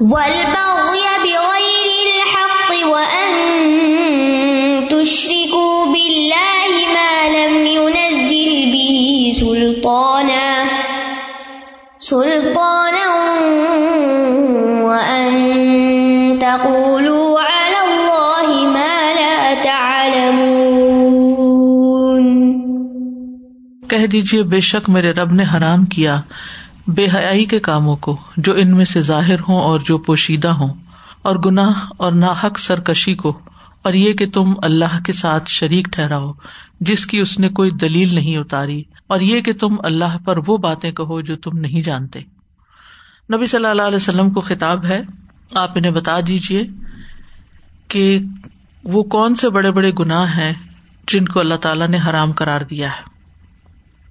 والبغي 0.00 1.06
بغير 1.24 2.06
الحق 2.08 2.68
وأن 2.92 3.29
سلطانا 12.10 13.08
وأن 14.84 15.34
تقولوا 16.38 17.42
على 17.42 17.80
الله 17.82 18.54
ما 18.72 18.94
لا 19.18 19.34
تعلمون. 19.64 20.64
کہہ 23.88 24.06
دیجیے 24.06 24.42
بے 24.42 24.60
شک 24.60 24.88
میرے 24.88 25.12
رب 25.12 25.32
نے 25.32 25.44
حرام 25.54 25.84
کیا 25.84 26.16
بے 26.86 27.06
حیائی 27.14 27.44
کے 27.44 27.60
کاموں 27.60 27.96
کو، 27.96 28.16
جو 28.36 28.54
ان 28.56 28.70
میں 28.76 28.84
سے 28.84 29.00
ظاہر 29.00 29.40
ہوں 29.48 29.60
اور 29.60 29.78
جو 29.84 29.98
پوشیدہ 29.98 30.52
ہوں، 30.60 30.72
اور 31.22 31.36
گناہ 31.36 31.76
اور 31.96 32.12
ناحق 32.12 32.58
سرکشی 32.58 33.14
کو۔ 33.14 33.32
اور 33.82 33.92
یہ 33.92 34.12
کہ 34.12 34.26
تم 34.26 34.54
اللہ 34.62 35.02
کے 35.04 35.12
ساتھ 35.12 35.50
شریک 35.50 35.88
ٹھہراؤ، 35.92 36.32
جس 36.80 37.06
کی 37.06 37.18
اس 37.18 37.38
نے 37.38 37.48
کوئی 37.48 37.70
دلیل 37.70 38.14
نہیں 38.14 38.36
اتاری، 38.36 38.82
اور 39.06 39.20
یہ 39.20 39.40
کہ 39.40 39.52
تم 39.52 39.76
اللہ 39.84 40.18
پر 40.24 40.38
وہ 40.46 40.56
باتیں 40.56 40.92
کہو 40.92 41.20
جو 41.20 41.36
تم 41.36 41.58
نہیں 41.58 41.82
جانتے۔ 41.82 42.20
نبی 43.34 43.46
صلی 43.46 43.66
اللہ 43.66 43.82
علیہ 43.82 43.96
وسلم 43.96 44.30
کو 44.30 44.40
خطاب 44.40 44.84
ہے، 44.84 45.00
آپ 45.54 45.70
انہیں 45.74 45.92
بتا 45.92 46.18
دیجیے 46.26 46.66
کہ 47.88 48.18
وہ 48.84 49.02
کون 49.02 49.34
سے 49.34 49.48
بڑے 49.48 49.70
بڑے 49.70 49.92
گناہ 49.98 50.36
ہیں 50.36 50.52
جن 51.08 51.24
کو 51.24 51.40
اللہ 51.40 51.54
تعالیٰ 51.54 51.88
نے 51.88 51.98
حرام 52.10 52.32
کرار 52.32 52.60
دیا 52.60 52.90
ہے۔ 52.90 53.10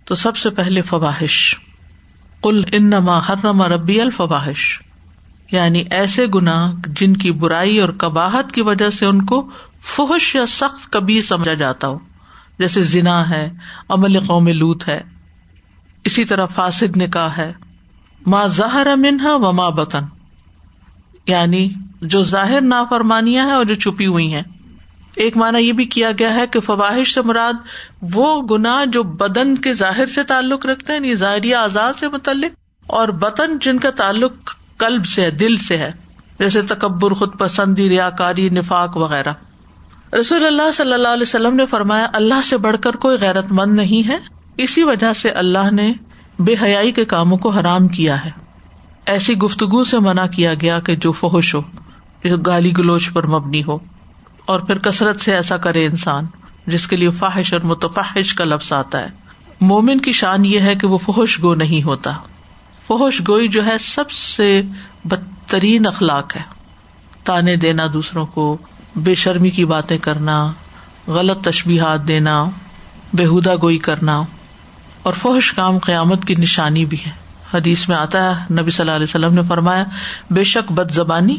تو 0.06 0.16
سب 0.16 0.38
سے 0.38 0.50
پہلے 0.50 0.82
فواہش۔ 0.82 1.56
کل 2.44 2.62
انما 2.72 3.18
حرم 3.18 3.62
ربی 3.62 4.02
الفواہش۔ 4.02 4.80
یعنی 5.52 5.84
ایسے 5.92 6.26
گناہ 6.36 6.72
جن 6.88 7.18
کی 7.18 7.32
برائی 7.32 7.80
اور 7.80 7.90
کباہت 7.90 8.52
کی 8.52 8.62
وجہ 8.62 8.90
سے 8.90 9.06
ان 9.06 9.26
کو 9.26 9.50
فحش 9.84 10.36
یا 10.36 10.46
سخت 10.46 10.92
کبھی 10.92 11.22
سمجھا 11.22 11.54
جاتا 11.54 11.88
ہو۔ 11.88 12.00
جیسے 12.60 12.82
زنا 12.82 13.30
ہے، 13.30 13.50
عمل 13.90 14.20
قوم 14.20 14.48
لوت 14.48 14.88
ہے۔ 14.88 15.02
اسی 16.04 16.26
طرح 16.26 16.46
فاسد 16.46 16.98
نکاح 16.98 17.30
ہے۔ 17.30 17.54
ماں 18.28 18.48
ظاہر 18.48 18.96
منہا 18.96 19.36
و 19.36 19.52
ماں 19.52 19.72
بطن۔ 19.72 20.04
یعنی 21.28 21.74
جو 22.02 22.22
ظاہر 22.22 22.62
نافرمانیاں 22.62 23.46
ہیں 23.46 23.54
اور 23.54 23.66
جو 23.66 23.76
چھپی 23.76 24.06
ہوئی 24.06 24.34
ہیں۔ 24.34 24.44
ایک 25.16 25.38
مانا 25.38 25.58
یہ 25.58 25.74
بھی 25.74 25.86
کیا 25.86 26.12
گیا 26.20 26.34
ہے 26.34 26.48
کہ 26.48 26.60
فواہش 26.60 27.14
سے 27.14 27.22
مراد 27.22 27.54
وہ 28.02 28.42
گناہ 28.42 28.86
جو 28.86 29.04
بدن 29.04 29.56
کے 29.56 29.74
ظاہر 29.74 30.06
سے 30.06 30.24
تعلق 30.24 30.66
رکھتے 30.66 30.94
ہیں 30.94 31.00
یعنی 31.00 31.16
ظاہری 31.16 31.54
آزاد 31.54 31.94
سے 31.94 32.10
متعلق 32.10 32.52
اور 32.88 33.08
بطن 33.08 33.58
جن 33.62 33.80
کا 33.80 33.90
تعلق 33.90 34.32
قلب 34.80 35.06
سے 35.06 35.22
ہے، 35.22 35.32
دل 35.32 35.56
سے 35.58 35.78
ہے۔ 35.78 35.92
جیسے 36.40 36.62
تکبر 36.62 37.12
خود 37.12 37.40
پسندی 37.40 37.90
ریا 37.90 38.10
کاری 38.10 38.50
نفاق 38.50 38.98
وغیرہ۔ 38.98 39.34
رسول 40.20 40.46
اللہ 40.46 40.72
صلی 40.72 40.94
اللہ 40.94 41.08
علیہ 41.08 41.22
وسلم 41.22 41.56
نے 41.56 41.66
فرمایا، 41.66 42.08
اللہ 42.14 42.42
سے 42.44 42.58
بڑھ 42.58 42.78
کر 42.82 42.96
کوئی 42.96 43.18
غیرت 43.22 43.46
مند 43.50 43.76
نہیں 43.76 44.08
ہے۔ 44.08 44.18
اسی 44.58 44.84
وجہ 44.84 45.14
سے 45.14 45.30
اللہ 45.30 45.72
نے 45.72 45.94
بے 46.40 46.56
حیائی 46.62 46.92
کے 46.92 47.06
کاموں 47.06 47.38
کو 47.38 47.50
حرام 47.50 47.88
کیا 47.88 48.26
ہے۔ 48.26 48.32
ایسی 49.06 49.38
گفتگو 49.38 49.84
سے 49.84 50.00
منع 50.00 50.26
کیا 50.26 50.54
گیا 50.54 50.80
کہ 50.80 50.96
جو 50.96 51.12
فحش 51.12 51.56
ہو، 51.56 51.62
جو 52.24 52.38
گالی 52.38 52.72
گلوچ 52.78 53.14
پر 53.14 53.28
مبنی 53.28 53.64
ہو۔ 53.68 53.78
اور 54.46 54.60
پھر 54.60 54.78
کثرت 54.78 55.22
سے 55.22 55.34
ایسا 55.34 55.58
کرے 55.58 55.86
انسان، 55.86 56.26
جس 56.68 56.88
کے 56.88 56.96
لیے 56.96 57.10
فاحش 57.10 57.54
اور 57.54 57.62
متفحش 57.62 58.34
کا 58.34 58.44
لفظ 58.44 58.74
آتا 58.74 59.02
ہے۔ 59.02 59.10
مومن 59.62 60.00
کی 60.00 60.12
شان 60.12 60.46
یہ 60.46 60.60
ہے 60.60 60.76
کہ 60.76 60.88
وہ 60.88 60.98
فحش 60.98 61.42
گو 61.42 61.56
نہیں 61.56 61.84
ہوتا۔ 61.84 62.12
فحش 62.90 63.22
گوئی 63.28 63.48
جو 63.48 63.66
ہے 63.66 63.78
سب 63.78 64.12
سے 64.12 64.62
بدترین 65.06 65.88
اخلاق 65.88 66.36
ہے۔ 66.36 66.42
تانے 67.24 67.56
دینا 67.56 67.88
دوسروں 67.94 68.26
کو، 68.26 68.58
بے 68.96 69.16
شرمی 69.16 69.50
کی 69.50 69.66
باتیں 69.66 69.98
کرنا، 69.98 70.52
غلط 71.08 71.44
تشبیہات 71.44 72.08
دینا 72.08 72.46
بےحدا 73.14 73.56
گوئی 73.56 73.78
کرنا۔ 73.78 74.24
اور 75.04 75.14
فحش 75.14 75.52
کام 75.52 75.78
قیامت 75.78 76.26
کی 76.26 76.36
نشانی 76.36 76.86
بھی 76.86 76.98
ہے۔ 77.06 77.12
حدیث 77.54 77.90
میں 77.90 77.98
آتا 77.98 78.40
ہے، 78.40 78.54
نبی 78.54 78.70
صلی 78.70 78.84
اللہ 78.84 78.96
علیہ 78.96 79.04
وسلم 79.04 79.34
نے 79.34 79.42
فرمایا، 79.48 79.84
بے 80.30 80.44
شک 80.44 80.72
بد 80.72 80.92
زبانی، 80.92 81.38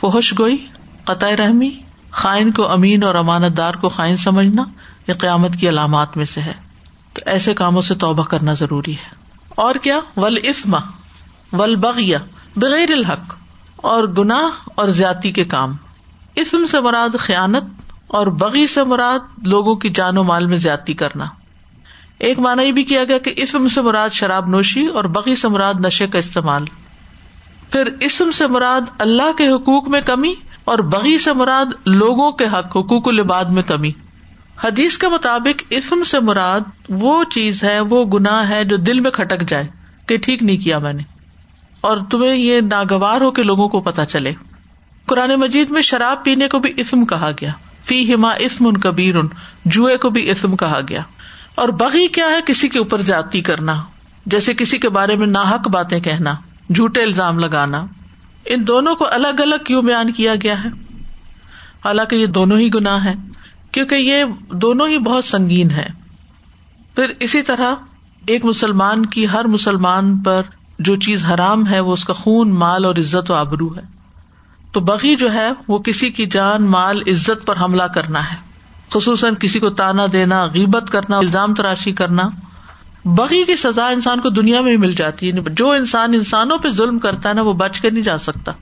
فحش 0.00 0.38
گوئی، 0.38 0.66
قطع 1.04 1.30
رحمی، 1.38 1.70
خائن 2.10 2.52
کو 2.52 2.70
امین 2.70 3.02
اور 3.02 3.14
امانت 3.14 3.56
دار 3.56 3.74
کو 3.74 3.88
خائن 3.88 4.16
سمجھنا، 4.16 4.64
یہ 5.08 5.14
قیامت 5.14 5.56
کی 5.60 5.68
علامات 5.68 6.16
میں 6.16 6.24
سے 6.24 6.40
ہے۔ 6.40 6.52
تو 7.12 7.20
ایسے 7.26 7.54
کاموں 7.54 7.82
سے 7.82 7.94
توبہ 7.94 8.24
کرنا 8.24 8.52
ضروری 8.52 8.94
ہے۔ 8.94 9.21
اور 9.56 9.74
کیا؟ 9.74 9.98
ول 10.16 10.38
اسما 10.42 10.78
ول 11.52 11.76
بغیا 11.76 12.18
بغیر 12.56 12.92
الحق، 12.92 13.34
اور 13.76 14.04
گناہ 14.08 14.50
اور 14.74 14.88
زیادتی 14.88 15.30
کے 15.32 15.44
کام۔ 15.44 15.76
اسم 16.34 16.66
سے 16.70 16.80
مراد 16.80 17.16
خیانت 17.18 17.64
اور 18.06 18.26
بغی 18.26 18.66
سے 18.66 18.84
مراد 18.84 19.46
لوگوں 19.46 19.74
کی 19.74 19.88
جان 19.88 20.18
و 20.18 20.22
مال 20.22 20.46
میں 20.46 20.56
زیادتی 20.56 20.94
کرنا۔ 20.94 21.24
ایک 22.18 22.38
مانا 22.38 22.62
یہ 22.62 22.72
بھی 22.72 22.84
کیا 22.84 23.04
گیا 23.04 23.18
کہ 23.18 23.32
اسم 23.36 23.68
سے 23.68 23.80
مراد 23.80 24.10
شراب 24.10 24.48
نوشی 24.48 24.86
اور 24.86 25.04
بغی 25.04 25.36
سے 25.36 25.48
مراد 25.48 25.74
نشے 25.84 26.06
کا 26.06 26.18
استعمال۔ 26.18 26.64
پھر 27.70 27.90
اسم 28.00 28.30
سے 28.30 28.46
مراد 28.46 28.80
اللہ 28.98 29.32
کے 29.38 29.48
حقوق 29.48 29.88
میں 29.88 30.00
کمی 30.00 30.34
اور 30.64 30.78
بغی 30.78 31.18
سے 31.18 31.32
مراد 31.32 31.66
لوگوں 31.86 32.30
کے 32.32 32.46
حق، 32.46 32.76
حقوق 32.76 33.08
العباد 33.08 33.44
میں 33.44 33.62
کمی۔ 33.62 33.92
حدیث 34.64 34.98
کے 34.98 35.08
مطابق 35.08 35.62
اسم 35.70 36.02
سے 36.02 36.20
مراد 36.20 36.60
وہ 36.88 37.24
چیز 37.24 37.64
ہے، 37.64 37.80
وہ 37.80 38.04
گناہ 38.04 38.48
ہے 38.48 38.64
جو 38.64 38.76
دل 38.76 39.00
میں 39.00 39.10
کھٹک 39.10 39.48
جائے 39.48 39.66
کہ 40.06 40.16
ٹھیک 40.16 40.42
نہیں 40.42 40.56
کیا 40.56 40.78
میں 40.78 40.92
نے۔ 40.92 41.02
اور 41.80 41.98
تمہیں 42.10 42.34
یہ 42.34 42.60
ناگوار 42.60 43.20
ہو 43.20 43.30
کے 43.30 43.42
لوگوں 43.42 43.68
کو 43.68 43.80
پتا 43.80 44.04
چلے۔ 44.04 44.32
قرآن 45.06 45.30
مجید 45.34 45.70
میں 45.70 45.82
شراب 45.82 46.24
پینے 46.24 46.48
کو 46.48 46.58
بھی 46.58 46.72
اسم 46.76 47.04
کہا 47.04 47.30
گیا۔ 47.40 47.50
فی 47.84 48.14
ہما 48.14 48.30
اسم 48.30 48.66
ان 48.66 48.76
کبیر 48.76 49.16
ان 49.16 49.28
جوئے 49.64 49.96
کو 49.96 50.10
بھی 50.10 50.30
اسم 50.30 50.56
کہا 50.56 50.80
گیا۔ 50.88 51.00
اور 51.54 51.68
بغی 51.68 52.08
کیا 52.08 52.26
ہے 52.26 52.40
کسی 52.46 52.68
کے 52.68 52.78
اوپر 52.78 53.00
زیادتی 53.00 53.40
کرنا، 53.40 53.82
جیسے 54.26 54.54
کسی 54.54 54.78
کے 54.78 54.88
بارے 54.88 55.16
میں 55.16 55.26
ناحک 55.26 55.68
باتیں 55.68 56.00
کہنا، 56.00 56.34
جھوٹے 56.74 57.02
الزام 57.02 57.38
لگانا۔ 57.38 57.86
ان 58.46 58.66
دونوں 58.66 58.94
کو 58.94 59.06
الگ 59.10 59.40
الگ 59.40 59.56
کیوں 59.66 59.82
بیان 59.82 60.12
کیا 60.12 60.34
گیا 60.42 60.64
ہے؟ 60.64 60.68
حالانکہ 61.84 62.16
یہ 62.16 62.26
دونوں 62.26 62.58
ہی 62.58 62.74
گناہ 62.74 63.04
ہے 63.04 63.14
کیونکہ 63.72 63.94
یہ 63.94 64.24
دونوں 64.50 64.88
ہی 64.88 64.98
بہت 64.98 65.24
سنگین 65.24 65.70
ہے 65.70 65.86
پھر 66.94 67.06
اسی 67.20 67.42
طرح 67.42 67.74
ایک 68.26 68.44
مسلمان 68.44 69.06
کی 69.06 69.28
ہر 69.28 69.44
مسلمان 69.44 70.18
پر 70.18 70.42
جو 70.78 70.96
چیز 70.96 71.26
حرام 71.26 71.66
ہے، 71.66 71.80
وہ 71.80 71.92
اس 71.92 72.04
کا 72.04 72.12
خون، 72.12 72.50
مال 72.50 72.84
اور 72.84 72.96
عزت 72.96 73.30
و 73.30 73.34
آبرو 73.34 73.76
ہے۔ 73.76 73.80
تو 74.72 74.80
بغی 74.80 75.16
جو 75.16 75.32
ہے، 75.32 75.50
وہ 75.68 75.78
کسی 75.78 76.10
کی 76.10 76.26
جان، 76.26 76.62
مال، 76.62 77.02
عزت 77.06 77.46
پر 77.46 77.56
حملہ 77.60 77.82
کرنا 77.82 78.30
ہے۔ 78.30 78.36
خصوصاً 78.90 79.34
کسی 79.34 79.60
کو 79.60 79.70
تانا 79.70 80.06
دینا، 80.12 80.44
غیبت 80.44 80.90
کرنا، 80.90 81.18
الزام 81.18 81.54
تراشی 81.54 81.92
کرنا۔ 81.92 82.28
بغی 83.04 83.44
کی 83.44 83.56
سزا 83.56 83.88
انسان 83.88 84.20
کو 84.20 84.28
دنیا 84.28 84.60
میں 84.60 84.72
ہی 84.72 84.76
مل 84.76 84.92
جاتی 84.92 85.32
ہے۔ 85.32 85.32
جو 85.50 85.70
انسان 85.70 86.14
انسانوں 86.14 86.58
پہ 86.58 86.68
ظلم 86.68 86.98
کرتا 86.98 87.28
ہے 87.28 87.34
نا، 87.34 87.42
وہ 87.42 87.52
بچ 87.52 87.80
کے 87.80 87.90
نہیں 87.90 88.02
جا 88.02 88.18
سکتا۔ 88.18 88.52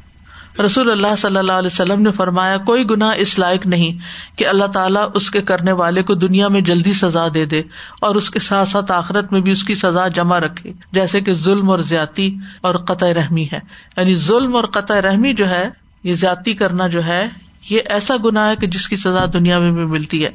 رسول 0.64 0.90
اللہ 0.90 1.14
صلی 1.18 1.36
اللہ 1.36 1.52
علیہ 1.52 1.66
وسلم 1.66 2.02
نے 2.02 2.10
فرمایا، 2.10 2.56
کوئی 2.56 2.90
گنا 2.90 3.10
اس 3.10 3.38
لائق 3.38 3.66
نہیں 3.66 3.98
کہ 4.38 4.46
اللہ 4.46 4.64
تعالیٰ 4.64 5.08
اس 5.14 5.30
کے 5.30 5.42
کرنے 5.42 5.72
والے 5.72 6.02
کو 6.02 6.14
دنیا 6.14 6.48
میں 6.48 6.60
جلدی 6.60 6.92
سزا 6.92 7.28
دے 7.34 7.44
دے 7.44 7.62
اور 8.00 8.14
اس 8.14 8.30
کے 8.30 8.38
ساتھ 8.38 8.68
ساتھ 8.68 8.92
آخرت 8.92 9.32
میں 9.32 9.40
بھی 9.40 9.52
اس 9.52 9.64
کی 9.64 9.74
سزا 9.74 10.08
جمع 10.08 10.40
رکھے، 10.40 10.72
جیسے 10.92 11.20
کہ 11.20 11.32
ظلم 11.32 11.70
اور 11.70 11.78
زیادتی 11.78 12.36
اور 12.60 12.74
قطع 12.74 13.06
رحمی 13.06 13.46
ہے۔ 13.52 13.58
یعنی 13.96 14.14
ظلم 14.14 14.56
اور 14.56 14.64
قطع 14.64 15.02
رحمی 15.02 15.34
جو 15.34 15.48
ہے، 15.48 15.70
یہ 16.04 16.14
زیادتی 16.14 16.54
کرنا 16.54 16.88
جو 16.88 17.04
ہے، 17.04 17.28
یہ 17.70 17.80
ایسا 17.88 18.14
گنا 18.24 18.48
ہے 18.48 18.56
کہ 18.56 18.66
جس 18.66 18.88
کی 18.88 18.96
سزا 18.96 19.26
دنیا 19.32 19.58
میں 19.58 19.72
بھی 19.72 19.84
ملتی 19.84 20.24
ہے۔ 20.24 20.30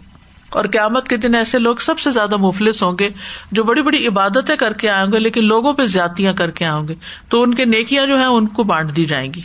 اور 0.49 0.65
قیامت 0.65 1.07
کے 1.07 1.17
دن 1.17 1.35
ایسے 1.35 1.59
لوگ 1.59 1.75
سب 1.75 1.99
سے 1.99 2.11
زیادہ 2.11 2.37
مفلس 2.37 2.83
ہوں 2.83 2.93
گے 2.99 3.09
جو 3.51 3.63
بڑی 3.63 3.81
بڑی 3.81 4.07
عبادتیں 4.07 4.55
کر 4.55 4.73
کے 4.73 4.89
آئیں 4.89 5.11
گے، 5.11 5.19
لیکن 5.19 5.43
لوگوں 5.43 5.73
پہ 5.73 5.85
زیادتیاں 5.85 6.33
کر 6.33 6.51
کے 6.51 6.65
آئیں 6.65 6.87
گے۔ 6.87 6.95
تو 7.29 7.41
ان 7.41 7.53
کے 7.53 7.65
نیکیاں 7.65 8.07
جو 8.07 8.17
ہیں، 8.17 8.25
ان 8.25 8.47
کو 8.47 8.63
بانٹ 8.63 8.95
دی 8.95 9.05
جائیں 9.05 9.33
گی۔ 9.33 9.41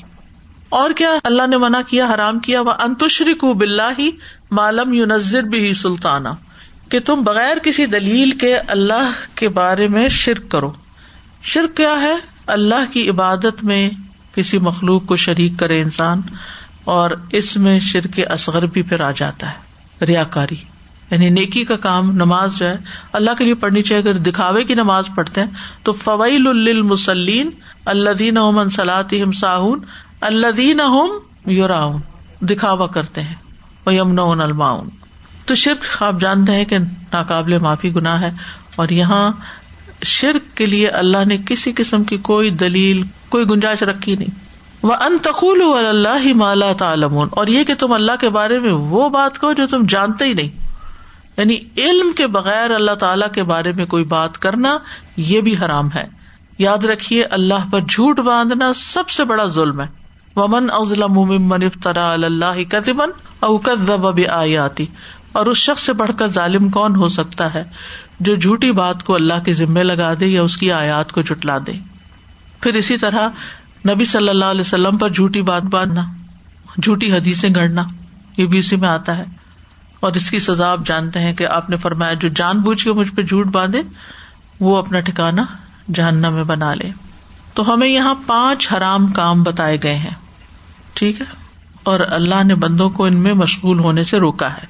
اور 0.70 0.90
کیا 0.90 1.10
اللہ 1.24 1.46
نے 1.46 1.56
منع 1.56 1.80
کیا، 1.86 2.14
حرام 2.14 2.38
کیا؟ 2.38 2.60
وہ 2.60 2.70
انتشری 2.70 3.34
کو 3.34 3.54
بلّہ 3.54 3.90
ہی 3.98 4.10
معلوم 4.50 4.92
یونظر 4.92 5.42
بھی 5.42 5.74
سلطانہ 5.74 6.28
کہ 6.88 7.00
تم 7.00 7.22
بغیر 7.24 7.58
کسی 7.58 7.86
دلیل 7.86 8.30
کے 8.30 8.56
اللہ 8.56 9.10
کے 9.34 9.48
بارے 9.48 9.88
میں 9.88 10.08
شرک 10.08 10.50
کرو۔ 10.50 10.72
شرک 11.42 11.76
کیا 11.76 12.00
ہے؟ 12.00 12.14
اللہ 12.46 12.92
کی 12.92 13.10
عبادت 13.10 13.64
میں 13.64 13.90
کسی 14.34 14.58
مخلوق 14.58 15.06
کو 15.06 15.16
شریک 15.16 15.52
کرے 15.58 15.80
انسان 15.80 16.20
اور 16.84 17.10
اس 17.30 17.56
میں 17.56 17.80
شرک 17.80 18.20
اصغر 18.30 18.66
بھی 18.66 18.82
پھر 18.82 19.00
آ 19.00 19.10
جاتا 19.10 19.50
ہے۔ 19.50 19.70
ریا 20.04 20.24
کاری 20.24 20.56
یعنی 21.10 21.28
نیکی 21.28 21.64
کا 21.64 21.76
کام، 21.76 22.10
نماز 22.10 22.58
جو 22.58 22.66
ہے، 22.66 22.76
اللہ 23.12 23.30
کے 23.38 23.44
لیے 23.44 23.54
پڑھنی 23.54 23.82
چاہیے۔ 23.82 24.02
اگر 24.02 24.12
دکھاوے 24.12 24.64
کی 24.64 24.74
نماز 24.74 25.04
پڑھتے 25.14 25.40
ہیں 25.40 25.50
تو 25.82 25.92
فوائل 25.92 26.46
المسلین 26.46 27.50
اللہ 27.84 28.10
دین 28.10 28.38
سلاطم 28.70 29.32
ساہون 29.32 29.80
اللہ 30.20 30.46
دین 30.46 30.80
یوراؤن 31.46 32.00
دکھاوا 32.40 32.86
کرتے 32.86 33.22
ہیں 33.22 33.34
وہ 33.86 33.94
یمن 33.94 34.18
الماؤن۔ 34.18 34.88
تو 35.46 35.54
شرک، 35.54 36.02
آپ 36.02 36.14
جانتے 36.20 36.52
ہیں 36.52 36.64
کہ 36.64 36.78
ناقابل 37.12 37.58
معافی 37.58 37.94
گناہ 37.94 38.20
ہے، 38.20 38.30
اور 38.76 38.88
یہاں 38.88 39.32
شرک 40.04 40.56
کے 40.56 40.66
لیے 40.66 40.88
اللہ 40.88 41.24
نے 41.26 41.38
کسی 41.46 41.72
قسم 41.76 42.04
کی 42.04 42.16
کوئی 42.16 42.50
دلیل، 42.50 43.02
کوئی 43.28 43.44
گنجائش 43.50 43.82
رکھی 43.82 44.16
نہیں۔ 44.16 44.40
وہ 44.82 44.94
انتقول 44.94 45.86
اللہ 45.86 46.32
مالا 46.34 46.72
تعلمون۔ 46.72 47.28
اور 47.30 47.46
یہ 47.46 47.64
کہ 47.64 47.74
تم 47.74 47.92
اللہ 47.92 48.12
کے 48.20 48.28
بارے 48.28 48.60
میں 48.60 48.72
وہ 48.72 49.08
بات 49.08 49.40
کہو 49.40 49.52
جو 49.52 49.66
تم 49.66 49.86
جانتے 49.88 50.24
ہی 50.24 50.32
نہیں۔ 50.32 50.48
یعنی 51.36 51.56
علم 51.78 52.12
کے 52.16 52.26
بغیر 52.26 52.70
اللہ 52.70 52.92
تعالی 52.92 53.26
کے 53.34 53.42
بارے 53.42 53.72
میں 53.76 53.86
کوئی 53.86 54.04
بات 54.04 54.38
کرنا، 54.38 54.78
یہ 55.16 55.40
بھی 55.40 55.54
حرام 55.64 55.88
ہے۔ 55.94 56.08
یاد 56.58 56.84
رکھیے، 56.84 57.24
اللہ 57.24 57.72
پر 57.72 57.80
جھوٹ 57.80 58.20
باندھنا 58.20 58.72
سب 58.76 59.08
سے 59.08 59.24
بڑا 59.24 59.46
ظلم 59.46 59.80
ہے۔ 59.80 59.99
ومن 60.36 60.70
ازلم 60.70 61.12
ممن 61.12 61.62
افطرا 61.62 62.12
اللہ 62.12 62.62
کتبن 62.68 63.10
اوکب 63.40 64.20
آیاتی 64.30 64.86
اور 65.32 65.46
اس 65.46 65.56
شخص 65.56 65.82
سے 65.82 65.92
بڑھ 65.92 66.10
کر 66.18 66.28
ظالم 66.28 66.68
کون 66.68 66.96
ہو 66.96 67.08
سکتا 67.08 67.54
ہے 67.54 67.64
جو 68.20 68.36
جھوٹی 68.36 68.72
بات 68.72 69.04
کو 69.04 69.14
اللہ 69.14 69.34
کے 69.44 69.52
ذمے 69.52 69.84
لگا 69.84 70.12
دے 70.20 70.26
یا 70.26 70.42
اس 70.42 70.56
کی 70.56 70.72
آیات 70.72 71.12
کو 71.12 71.22
جٹلا 71.22 71.58
دے۔ 71.66 71.72
پھر 72.60 72.74
اسی 72.74 72.96
طرح 72.96 73.28
نبی 73.88 74.04
صلی 74.04 74.28
اللہ 74.28 74.44
علیہ 74.44 74.60
وسلم 74.60 74.98
پر 74.98 75.08
جھوٹی 75.08 75.42
بات 75.42 75.62
باندھنا، 75.62 76.12
جھوٹی 76.82 77.12
حدیثیں 77.12 77.50
گڑنا 77.56 77.84
یہ 78.36 78.46
بھی 78.46 78.58
اسی 78.58 78.76
میں 78.76 78.88
آتا 78.88 79.18
ہے۔ 79.18 79.24
اور 80.00 80.12
اس 80.12 80.30
کی 80.30 80.38
سزا 80.38 80.72
آپ 80.72 80.80
جانتے 80.84 81.20
ہیں 81.20 81.34
کہ 81.34 81.46
آپ 81.46 81.70
نے 81.70 81.76
فرمایا، 81.76 82.12
جو 82.12 82.28
جان 82.28 82.58
بوجھ 82.58 82.84
کے 82.84 82.92
مجھ 82.92 83.12
پہ 83.12 83.22
جھوٹ 83.22 83.46
باندھے، 83.46 83.82
وہ 84.60 84.76
اپنا 84.76 85.00
ٹھکانا 85.00 85.44
جہنم 85.94 86.32
میں 86.32 86.44
بنا 86.44 86.74
لے۔ 86.74 86.90
تو 87.60 87.74
ہمیں 87.74 87.88
یہاں 87.88 88.14
پانچ 88.26 88.72
حرام 88.72 89.06
کام 89.06 89.42
بتائے 89.42 89.78
گئے 89.82 89.94
ہیں۔ 89.94 90.10
ٹھیک 90.92 91.20
ہے؟ 91.20 91.26
اور 91.82 92.00
اللہ 92.00 92.44
نے 92.44 92.54
بندوں 92.54 92.90
کو 92.90 93.04
ان 93.04 93.16
میں 93.16 93.32
مشغول 93.32 93.78
ہونے 93.78 94.02
سے 94.02 94.18
روکا 94.18 94.52
ہے۔ 94.52 94.66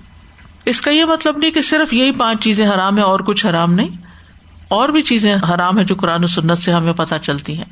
اس 0.64 0.80
کا 0.80 0.90
یہ 0.90 1.04
مطلب 1.04 1.38
نہیں 1.38 1.50
کہ 1.50 1.62
صرف 1.62 1.92
یہی 1.92 2.12
پانچ 2.12 2.42
چیزیں 2.42 2.68
حرام 2.68 2.97
ہے 2.97 3.02
اور 3.02 3.20
کچھ 3.20 3.47
حرام 3.47 3.75
نہیں۔ 3.75 3.88
اور 4.68 4.88
بھی 4.88 5.02
چیزیں 5.02 5.37
حرام 5.54 5.78
ہے 5.78 5.85
جو 5.85 5.94
قرآن 5.94 6.25
و 6.25 6.26
سنت 6.26 6.59
سے 6.59 6.73
ہمیں 6.73 6.92
پتہ 6.92 7.14
چلتی 7.23 7.56
ہیں۔ 7.59 7.64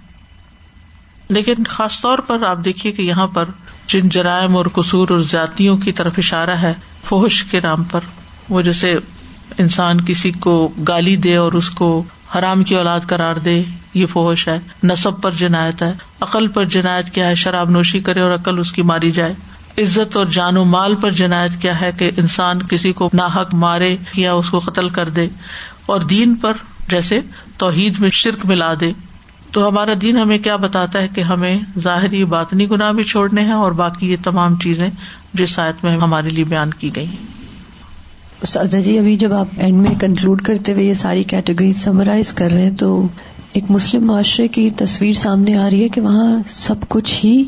لیکن 1.29 1.55
خاص 1.69 2.01
طور 2.01 2.19
پر 2.19 2.43
آپ 2.43 2.59
دیکھیے 2.65 2.93
کہ 2.93 3.03
یہاں 3.03 3.27
پر 3.27 3.45
جن 3.87 4.09
جرائم 4.09 4.57
اور 4.57 4.67
قصور 4.73 5.09
اور 5.11 5.19
زیادتیوں 5.19 5.77
کی 5.77 5.93
طرف 5.93 6.13
اشارہ 6.19 6.57
ہے 6.57 6.75
فوش 7.05 7.45
کے 7.45 7.61
نام 7.61 7.85
پر، 7.85 8.01
وہ 8.49 8.63
جیسے 8.63 8.99
انسان 9.59 10.01
کسی 10.01 10.33
کو 10.33 10.69
گالی 10.89 11.17
دے 11.17 11.37
اور 11.37 11.53
اس 11.53 11.71
کو 11.71 12.05
حرام 12.35 12.65
کی 12.65 12.75
اولاد 12.75 13.01
قرار 13.07 13.35
دے، 13.35 13.63
یہ 13.95 14.07
فوش 14.07 14.49
ہے، 14.49 14.59
نصب 14.83 15.23
پر 15.23 15.33
جنایت 15.33 15.83
ہے، 15.83 15.95
عقل 16.21 16.49
پر 16.49 16.65
جنایت 16.65 17.11
کیا 17.11 17.29
ہے، 17.29 17.35
شراب 17.35 17.71
نوشی 17.71 18.01
کرے 18.01 18.21
اور 18.21 18.31
عقل 18.31 18.59
اس 18.59 18.73
کی 18.73 18.83
ماری 18.83 19.11
جائے۔ 19.11 19.35
عزت 19.79 20.17
اور 20.17 20.27
جان 20.27 20.57
و 20.57 20.65
مال 20.65 20.97
پر 20.97 21.11
جنایت 21.11 21.51
کیا 21.63 21.81
ہے 21.81 21.91
کہ 21.99 22.11
انسان 22.17 22.63
کسی 22.63 22.93
کو 22.93 23.11
ناحک 23.15 23.55
مارے 23.55 23.97
یا 24.15 24.33
اس 24.33 24.51
کو 24.51 24.59
قتل 24.59 24.89
کر 24.89 25.09
دے۔ 25.09 25.29
اور 25.87 26.01
دین 26.01 26.35
پر 26.35 26.53
جیسے 26.89 27.21
توحید 27.57 28.01
میں 28.01 28.11
شرک 28.13 28.47
ملا 28.47 28.75
دے۔ 28.81 28.93
تو 29.53 29.69
ہمارا 29.69 29.93
دین 30.01 30.17
ہمیں 30.17 30.39
کیا 30.39 30.57
بتاتا 30.57 31.03
ہے 31.03 31.09
کہ 31.09 31.21
ہمیں 31.21 31.59
ظاہری 31.79 32.25
باطنی 32.25 32.71
گناہ 32.71 32.93
بھی 32.93 33.05
چھوڑنے 33.05 33.43
ہیں 33.43 33.53
اور 33.53 33.73
باقی 33.73 34.11
یہ 34.13 34.17
تمام 34.25 34.57
چیزیں 34.57 34.91
جس 35.35 35.59
آیت 35.59 35.85
میں 35.85 35.97
ہمارے 35.97 36.29
لیے 36.29 36.45
بیان 36.45 36.71
کی 36.71 36.91
گئی 36.97 37.07
ہیں۔ 37.07 37.38
جی 38.43 38.99
ابھی 38.99 39.17
جب 39.17 39.33
آپ 39.33 39.47
اینڈ 39.59 39.81
میں 39.81 40.01
کنکلوڈ 40.01 40.43
کرتے 40.43 40.73
ہوئے 40.73 40.85
یہ 40.85 40.95
ساری 40.95 41.23
کیٹیگریز 41.23 41.85
سمرائز 41.85 42.33
کر 42.33 42.51
رہے 42.51 42.65
ہیں 42.65 42.77
تو 42.77 43.07
ایک 43.53 43.65
مسلم 43.71 44.07
معاشرے 44.07 44.49
کی 44.49 44.71
تصویر 44.71 45.13
سامنے 45.13 45.55
آ 45.55 45.71
رہی 45.71 45.83
ہے 45.83 45.89
کہ 45.89 46.01
وہاں 46.01 46.39
سب 46.49 46.75
کچھ 46.89 47.25
ہی 47.25 47.45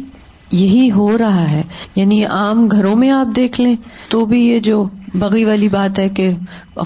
یہی 0.52 0.90
ہو 0.90 1.18
رہا 1.18 1.50
ہے۔ 1.52 1.62
یعنی 1.94 2.24
عام 2.24 2.68
گھروں 2.68 2.96
میں 2.96 3.10
آپ 3.10 3.36
دیکھ 3.36 3.60
لیں 3.60 3.76
تو 4.08 4.24
بھی 4.24 4.40
یہ 4.40 4.58
جو 4.58 4.84
بغی 5.14 5.44
والی 5.44 5.68
بات 5.68 5.98
ہے 5.98 6.08
کہ 6.08 6.30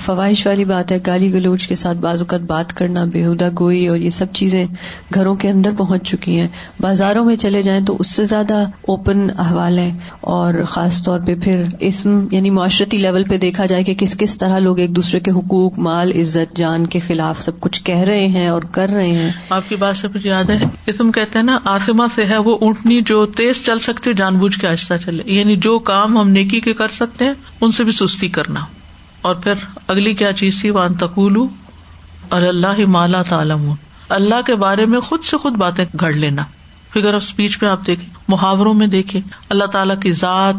فوائش 0.00 0.46
والی 0.46 0.64
بات 0.64 0.92
ہے، 0.92 0.98
گالی 1.06 1.32
گلوچ 1.32 1.68
کے 1.68 1.74
ساتھ 1.74 1.98
بعض 1.98 2.20
اوقات 2.20 2.40
بات 2.40 2.72
کرنا 2.72 3.04
بےحدہ 3.04 3.48
گوئی 3.60 3.86
اور 3.86 3.96
یہ 3.96 4.10
سب 4.10 4.26
چیزیں 4.32 4.66
گھروں 5.14 5.34
کے 5.34 5.48
اندر 5.50 5.70
پہنچ 5.78 6.08
چکی 6.08 6.40
ہیں۔ 6.40 6.48
بازاروں 6.80 7.24
میں 7.24 7.36
چلے 7.36 7.62
جائیں 7.62 7.84
تو 7.84 7.96
اس 7.98 8.06
سے 8.06 8.24
زیادہ 8.24 8.64
اوپن 8.88 9.26
احوال 9.38 9.78
ہیں 9.78 9.98
اور 10.20 10.54
خاص 10.68 11.02
طور 11.02 11.20
پہ 11.20 11.34
پھر 11.44 11.62
اس 11.80 12.06
یعنی 12.30 12.50
معاشرتی 12.50 12.96
لیول 12.96 13.24
پہ 13.24 13.36
دیکھا 13.36 13.66
جائے 13.66 13.84
کہ 13.84 13.94
کس 13.94 14.16
کس 14.18 14.38
طرح 14.38 14.58
لوگ 14.58 14.78
ایک 14.78 14.96
دوسرے 14.96 15.20
کے 15.20 15.30
حقوق، 15.30 15.78
مال، 15.78 16.12
عزت، 16.20 16.56
جان 16.56 16.86
کے 16.86 17.00
خلاف 17.00 17.42
سب 17.42 17.60
کچھ 17.60 17.84
کہہ 17.84 17.98
رہے 17.98 18.26
ہیں 18.26 18.48
اور 18.48 18.62
کر 18.62 18.88
رہے 18.88 19.10
ہیں۔ 19.10 19.30
آپ 19.50 19.68
کی 19.68 19.76
بات 19.76 19.96
سے 19.96 20.08
مجھے 20.08 20.30
یاد 20.30 20.44
ہے 20.44 20.58
کہ 20.84 20.92
تم 20.92 21.12
کہتے 21.12 21.38
ہیں 21.38 21.46
نا 21.46 21.58
آسما 21.64 22.06
سے 22.14 22.24
ہے 22.24 22.38
وہ 22.38 22.58
اونٹنی 22.60 23.00
جو 23.06 23.26
تیز 23.26 23.64
چل 23.66 23.78
سکتی 23.78 24.14
جان 24.14 24.38
بوجھ 24.38 24.58
کے 24.58 24.68
آہستہ 24.68 24.94
چلے۔ 25.04 25.22
یعنی 25.26 25.56
جو 25.56 25.78
کام 25.78 26.18
ہم 26.18 26.28
نیکی 26.30 26.60
کے 26.60 26.72
کر 26.72 26.88
سکتے 26.88 27.24
ہیں، 27.24 27.32
ان 27.60 27.70
سے 27.70 27.84
بھی 27.84 27.92
سستی 28.14 28.28
کرنا۔ 28.28 28.60
اور 29.22 29.34
پھر 29.34 29.54
اگلی 29.88 30.14
کیا 30.14 30.32
چیز 30.32 30.60
تھی؟ 30.60 30.70
وان 30.70 30.94
تقول 30.94 31.36
اور 32.28 32.42
اللہ 32.42 32.86
مالا 32.86 33.22
تعالم 33.22 33.72
اللہ 34.08 34.42
کے 34.46 34.54
بارے 34.54 34.86
میں 34.86 35.00
خود 35.00 35.22
سے 35.22 35.36
خود 35.36 35.52
باتیں 35.52 35.84
گھڑ 36.00 36.12
لینا۔ 36.12 36.44
فگر 36.92 37.14
آف 37.14 37.22
اسپیچ 37.22 37.58
میں 37.62 37.70
آپ 37.70 37.86
دیکھیں، 37.86 38.08
محاوروں 38.28 38.74
میں 38.74 38.86
دیکھیں۔ 38.86 39.20
اللہ 39.48 39.64
تعالیٰ 39.64 40.00
کی 40.00 40.10
ذات، 40.10 40.54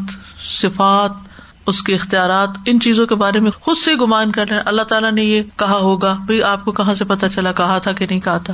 صفات، 0.62 1.12
اس 1.68 1.82
کے 1.82 1.96
اختیارات، 1.96 2.50
ان 2.66 2.80
چیزوں 2.80 3.08
کے 3.08 3.16
بارے 3.16 3.40
میں 3.40 3.52
خود 3.52 3.78
سے 3.78 3.94
گمان 3.94 4.32
کر 4.32 4.46
رہے 4.50 4.56
ہیں 4.56 4.64
اللہ 4.66 4.82
تعالیٰ 4.82 5.12
نے 5.12 5.24
یہ 5.24 5.44
کہا 5.56 5.78
ہوگا۔ 5.78 6.18
بھائی 6.26 6.44
آپ 6.44 6.66
کو 6.66 6.72
کہاں 6.72 6.94
سے 6.94 7.06
پتا 7.06 7.30
چلا، 7.30 7.52
کہا 7.52 7.78
تھا 7.78 7.92
کہ 7.92 8.08
نہیں 8.10 8.20
کہا 8.20 8.38
تھا؟ 8.38 8.54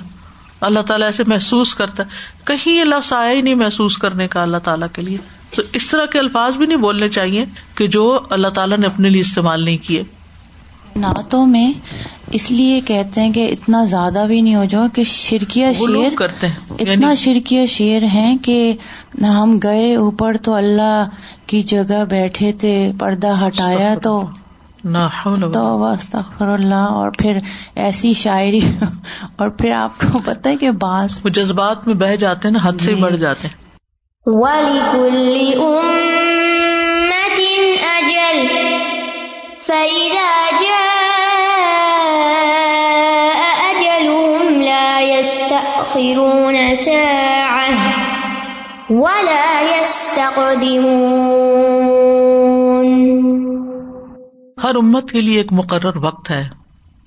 اللہ 0.62 0.80
تعالیٰ 0.80 1.08
ایسے 1.08 1.24
محسوس 1.28 1.76
کرتا 1.76 2.04
ہے۔ 2.04 2.08
کہیں 2.44 2.74
یہ 2.74 2.84
لفظ 2.84 3.14
آیا 3.14 3.32
ہی 3.32 3.42
نہیں 3.42 3.56
محسوس 3.56 3.98
کرنے 3.98 4.28
کا 4.28 4.42
اللہ 4.42 4.58
تعالیٰ 4.58 4.88
کے 4.94 5.02
لیے۔ 5.02 5.18
تو 5.56 5.62
اس 5.74 5.90
طرح 5.90 6.06
کے 6.06 6.20
الفاظ 6.20 6.58
بھی 6.58 6.66
نہیں 6.66 6.78
بولنے 6.78 7.10
چاہیے 7.10 7.46
کہ 7.76 7.88
جو 7.88 8.20
اللہ 8.30 8.48
تعالیٰ 8.48 8.78
نے 8.78 8.88
اپنے 8.88 9.10
لیے 9.10 9.22
استعمال 9.22 9.64
نہیں 9.64 9.78
کیے۔ 9.78 10.04
نعتوں 10.96 11.48
میں 11.48 11.74
اس 12.32 12.52
لیے 12.52 12.82
کہتے 12.82 13.22
ہیں 13.22 13.34
کہ 13.34 13.50
اتنا 13.52 13.84
زیادہ 13.84 14.24
بھی 14.28 14.42
نہیں 14.42 14.56
ہو 14.56 14.66
جاؤ 14.66 14.86
کہ 14.94 15.04
شرکیہ 15.04 15.66
شیر 15.74 16.16
کرتے 16.16 16.48
ہیں 16.48 16.56
اتنا 16.70 16.92
یعنی 16.92 17.16
شرکیہ 17.16 17.66
شیر 17.66 18.04
ہیں 18.04 18.38
کہ 18.38 18.74
ہم 19.22 19.60
گئے 19.64 19.96
اوپر 19.96 20.38
تو 20.38 20.54
اللہ 20.54 21.10
کی 21.46 21.62
جگہ 21.62 22.04
بیٹھے 22.10 22.52
تھے 22.52 22.92
پردہ 23.00 23.48
ہٹایا 23.48 23.96
تو۔ 24.04 24.24
استغفر 25.94 26.46
اللہ۔ 26.46 26.76
اور 26.76 27.12
پھر 27.18 27.40
ایسی 27.76 28.14
شاعری 28.14 28.60
اور 29.36 29.50
پھر 29.50 29.72
آپ 29.72 30.00
کو 30.00 30.20
پتا 30.26 30.50
ہے 30.50 30.58
کہ 30.58 30.72
بعض 30.72 31.22
جذبات 31.24 31.88
میں 31.88 31.96
بہ 31.96 32.16
جاتے 32.16 32.48
ہیں 32.48 32.54
نا 32.54 32.60
حد 32.64 32.82
سے 32.82 32.96
بڑھ 32.96 33.16
جاتے 33.16 33.48
ہیں۔ 33.48 33.61
وَلِكُلِّ 34.26 35.56
أُمَّةٍ 35.56 35.82
أَجَلٌ. 37.74 38.48
فَإِذَا 39.66 40.50
جَاءَ 40.62 41.02
أَجَلُهُمْ 43.70 44.62
لَا 44.62 45.00
يَسْتَأْخِرُونَ 45.02 46.76
سَاعَةً 46.76 47.76
وَلَا 48.90 49.62
يَسْتَقْدِمُونَ. 49.78 50.82
ہر 54.64 54.76
امت 54.76 55.12
کے 55.12 55.22
لیے 55.22 55.38
ایک 55.38 55.54
مقرر 55.54 55.98
وقت 55.98 56.32
ہے۔ 56.32 56.50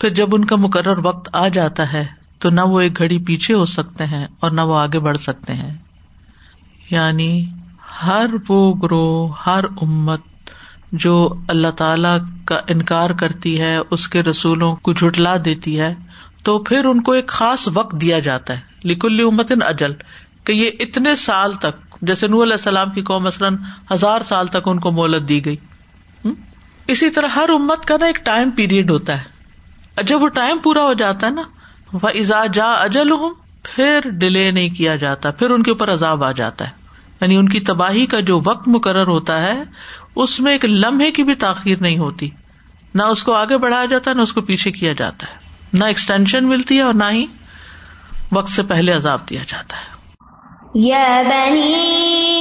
پھر 0.00 0.08
جب 0.08 0.34
ان 0.34 0.44
کا 0.44 0.56
مقرر 0.56 0.98
وقت 0.98 1.28
آ 1.32 1.48
جاتا 1.48 1.92
ہے، 1.92 2.04
تو 2.38 2.50
نہ 2.50 2.60
وہ 2.60 2.80
ایک 2.80 2.98
گھڑی 2.98 3.18
پیچھے 3.18 3.54
ہو 3.54 3.64
سکتے 3.64 4.04
ہیں 4.04 4.26
اور 4.40 4.50
نہ 4.50 4.60
وہ 4.60 4.76
آگے 4.76 4.98
بڑھ 4.98 5.18
سکتے 5.18 5.52
ہیں۔ 5.52 5.83
یعنی 6.90 7.46
ہر 8.06 8.26
وہ 8.48 8.74
گروہ، 8.74 9.34
ہر 9.46 9.64
امت 9.82 10.20
جو 10.92 11.34
اللہ 11.48 11.70
تعالی 11.70 12.44
کا 12.44 12.60
انکار 12.68 13.10
کرتی 13.10 13.60
ہے، 13.60 13.78
اس 13.90 14.08
کے 14.08 14.22
رسولوں 14.22 14.76
کو 14.76 14.92
جٹلا 14.92 15.36
دیتی 15.44 15.80
ہے، 15.80 15.94
تو 16.42 16.58
پھر 16.58 16.84
ان 16.84 17.02
کو 17.02 17.12
ایک 17.12 17.26
خاص 17.26 17.68
وقت 17.74 18.00
دیا 18.00 18.18
جاتا 18.18 18.54
ہے۔ 18.54 18.60
لکل 18.84 19.20
امت 19.20 19.52
اجل، 19.60 19.92
کہ 20.44 20.52
یہ 20.52 20.70
اتنے 20.80 21.14
سال 21.14 21.52
تک، 21.52 21.96
جیسے 22.02 22.26
نور 22.26 22.42
علیہ 22.42 22.52
السلام 22.52 22.90
کی 22.90 23.02
قوم 23.02 23.24
مثلاً 23.24 23.56
ہزار 23.92 24.20
سال 24.20 24.46
تک 24.46 24.68
ان 24.68 24.80
کو 24.80 24.90
مہلت 24.90 25.28
دی 25.28 25.44
گئی۔ 25.44 25.56
اسی 26.86 27.10
طرح 27.10 27.26
ہر 27.26 27.48
امت 27.48 27.84
کا 27.84 27.96
نا 28.00 28.06
ایک 28.06 28.24
ٹائم 28.24 28.50
پیریڈ 28.50 28.90
ہوتا 28.90 29.20
ہے۔ 29.20 29.34
جب 30.02 30.22
وہ 30.22 30.28
ٹائم 30.28 30.58
پورا 30.58 30.84
ہو 30.84 30.92
جاتا 30.92 31.26
ہے 31.26 31.32
نا 31.32 31.42
وہ 31.92 32.08
ازا 32.08 32.46
جا 32.52 32.72
اجل 32.72 33.10
ہوں 33.10 33.43
پھر 33.74 34.00
ڈیلے 34.10 34.50
نہیں 34.50 34.68
کیا 34.68 34.96
جاتا، 34.96 35.30
پھر 35.30 35.50
ان 35.50 35.62
کے 35.62 35.70
اوپر 35.70 35.92
عذاب 35.92 36.24
آ 36.24 36.32
جاتا 36.32 36.64
ہے۔ 36.64 36.70
یعنی 37.20 37.36
ان 37.36 37.48
کی 37.48 37.60
تباہی 37.60 38.06
کا 38.06 38.20
جو 38.20 38.40
وقت 38.46 38.68
مقرر 38.68 39.06
ہوتا 39.06 39.42
ہے، 39.42 39.62
اس 40.16 40.40
میں 40.40 40.52
ایک 40.52 40.64
لمحے 40.64 41.10
کی 41.10 41.22
بھی 41.22 41.34
تاخیر 41.34 41.78
نہیں 41.80 41.98
ہوتی۔ 41.98 42.30
نہ 42.94 43.02
اس 43.02 43.22
کو 43.22 43.32
آگے 43.32 43.58
بڑھایا 43.58 43.84
جاتا 43.84 44.10
ہے 44.10 44.16
نہ 44.16 44.22
اس 44.22 44.32
کو 44.32 44.40
پیچھے 44.40 44.72
کیا 44.72 44.92
جاتا 44.92 45.26
ہے۔ 45.26 45.34
نہ 45.72 45.84
ایکسٹینشن 45.84 46.44
ملتی 46.46 46.76
ہے 46.76 46.82
اور 46.82 46.94
نہ 46.94 47.04
ہی 47.10 47.26
وقت 48.32 48.48
سے 48.48 48.62
پہلے 48.62 48.92
عذاب 48.92 49.30
دیا 49.30 49.40
جاتا 49.46 49.76
ہے۔ 49.76 49.94
یا 50.74 51.22
بنی 51.28 52.33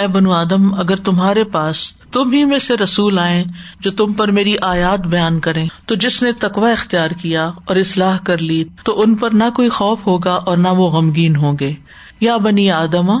اے 0.00 0.06
بنو 0.06 0.32
آدم، 0.32 0.74
اگر 0.74 0.96
تمہارے 0.96 1.44
پاس 1.44 1.92
تم 2.12 2.32
ہی 2.32 2.44
میں 2.44 2.58
سے 2.58 2.76
رسول 2.76 3.18
آئے 3.18 3.44
جو 3.80 3.90
تم 3.90 4.12
پر 4.12 4.30
میری 4.30 4.54
آیات 4.62 5.00
بیان 5.00 5.40
کرے 5.40 5.64
تو 5.86 5.94
جس 5.94 6.22
نے 6.22 6.32
تقوا 6.32 6.70
اختیار 6.70 7.10
کیا 7.10 7.50
اور 7.64 7.76
اصلاح 7.76 8.18
کر 8.18 8.38
لی، 8.38 8.64
تو 8.84 9.02
ان 9.02 9.14
پر 9.14 9.30
نہ 9.32 9.44
کوئی 9.54 9.68
خوف 9.68 10.06
ہوگا 10.06 10.34
اور 10.34 10.56
نہ 10.56 10.68
وہ 10.68 10.90
غمگین 10.90 11.36
ہوں 11.36 11.56
گے۔ 11.60 11.72
یا 12.20 12.36
بنی 12.36 12.70
آدما 12.70 13.14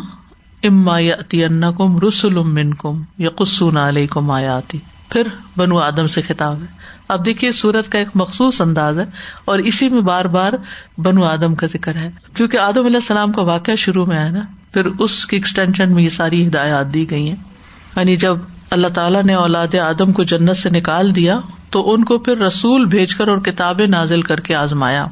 اما 0.62 0.98
یا 0.98 1.70
کم 1.78 1.98
رسول 1.98 2.34
من 2.34 2.74
کم 2.74 3.02
یا 3.18 3.30
قسون 3.30 3.76
علیہ 3.76 4.06
کم 4.06 4.30
آیاتی۔ 4.30 4.78
پھر 5.08 5.22
بنو 5.56 5.78
آدم 5.78 6.06
سے 6.06 6.22
خطاب 6.22 6.60
ہے۔ 6.60 6.66
اب 7.08 7.26
دیکھیے، 7.26 7.52
سورت 7.52 7.92
کا 7.92 7.98
ایک 7.98 8.08
مخصوص 8.14 8.60
انداز 8.60 8.98
ہے 8.98 9.04
اور 9.44 9.58
اسی 9.58 9.88
میں 9.88 10.00
بار 10.00 10.24
بار 10.24 10.52
بنو 10.98 11.24
آدم 11.24 11.54
کا 11.54 11.66
ذکر 11.66 11.94
ہے۔ 11.94 12.10
کیونکہ 12.34 12.56
آدم 12.56 12.84
علیہ 12.84 12.96
السلام 12.96 13.32
کا 13.32 13.42
واقعہ 13.42 13.74
شروع 13.74 14.06
میں 14.06 14.18
آیا 14.18 14.30
نا 14.30 14.40
پھر 14.72 14.86
اس 14.86 15.26
کی 15.26 15.36
ایکسٹینشن 15.36 15.94
میں 15.94 16.02
یہ 16.02 16.08
ساری 16.08 16.46
ہدایات 16.46 16.94
دی 16.94 17.10
گئی 17.10 17.28
ہیں۔ 17.28 17.36
یعنی 17.96 18.16
جب 18.16 18.36
اللہ 18.70 18.88
تعالیٰ 18.88 19.22
نے 19.22 19.34
اولاد 19.34 19.74
آدم 19.74 20.12
کو 20.12 20.22
جنت 20.22 20.56
سے 20.56 20.70
نکال 20.70 21.16
دیا، 21.16 21.40
تو 21.70 21.92
ان 21.92 22.04
کو 22.04 22.18
پھر 22.18 22.38
رسول 22.38 22.84
بھیج 22.84 23.14
کر 23.14 23.28
اور 23.28 23.38
کتابیں 23.38 23.86
نازل 23.86 24.22
کر 24.22 24.40
کے 24.40 24.54
آزمایا۔ 24.54 25.06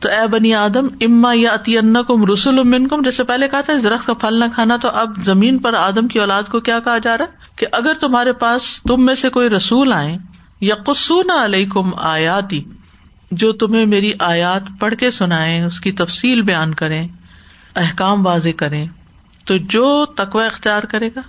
تو 0.00 0.08
اے 0.08 0.26
بنی 0.26 0.54
آدم، 0.54 0.86
اما 1.00 1.32
یا 1.34 1.52
اتی 1.52 1.76
کم 2.08 2.24
رسول 2.24 2.58
امن 2.58 2.88
کم 2.88 3.02
جیسے 3.02 3.24
پہلے 3.24 3.48
کہا 3.48 3.60
تھا 3.60 3.72
درخت 3.82 4.06
کا 4.06 4.14
پھل 4.14 4.34
نہ 4.34 4.44
کھانا، 4.54 4.76
تو 4.76 4.88
اب 4.88 5.12
زمین 5.24 5.58
پر 5.58 5.74
آدم 5.74 6.08
کی 6.08 6.18
اولاد 6.18 6.42
کو 6.42 6.60
کیا 6.60 6.78
کہا 6.78 6.98
جا 6.98 7.18
رہا 7.18 7.24
ہے؟ 7.24 7.30
کہ 7.56 7.66
اگر 7.72 7.92
تمہارے 8.00 8.32
پاس 8.32 8.62
تم 8.88 9.06
میں 9.06 9.14
سے 9.14 9.28
کوئی 9.28 9.48
رسول 9.48 9.92
آئے 9.92 10.16
یا 10.60 10.74
قسون 10.74 11.30
علیہ 11.30 11.66
کم 11.66 11.90
آیاتی، 11.96 12.64
جو 13.30 13.52
تمہیں 13.52 13.86
میری 13.86 14.12
آیات 14.18 14.62
پڑھ 14.80 14.94
کے 14.94 15.10
سنائے 15.10 15.62
اس 15.62 15.80
کی 15.80 15.92
تفصیل 15.92 16.42
بیان 16.42 16.74
کرے 16.74 17.06
احکام 17.74 18.26
واضح 18.26 18.48
کرے 18.56 18.84
تو 19.44 19.56
جو 19.56 20.06
تقوا 20.06 20.46
اختیار 20.46 20.82
کرے 20.82 21.08
گا، 21.16 21.20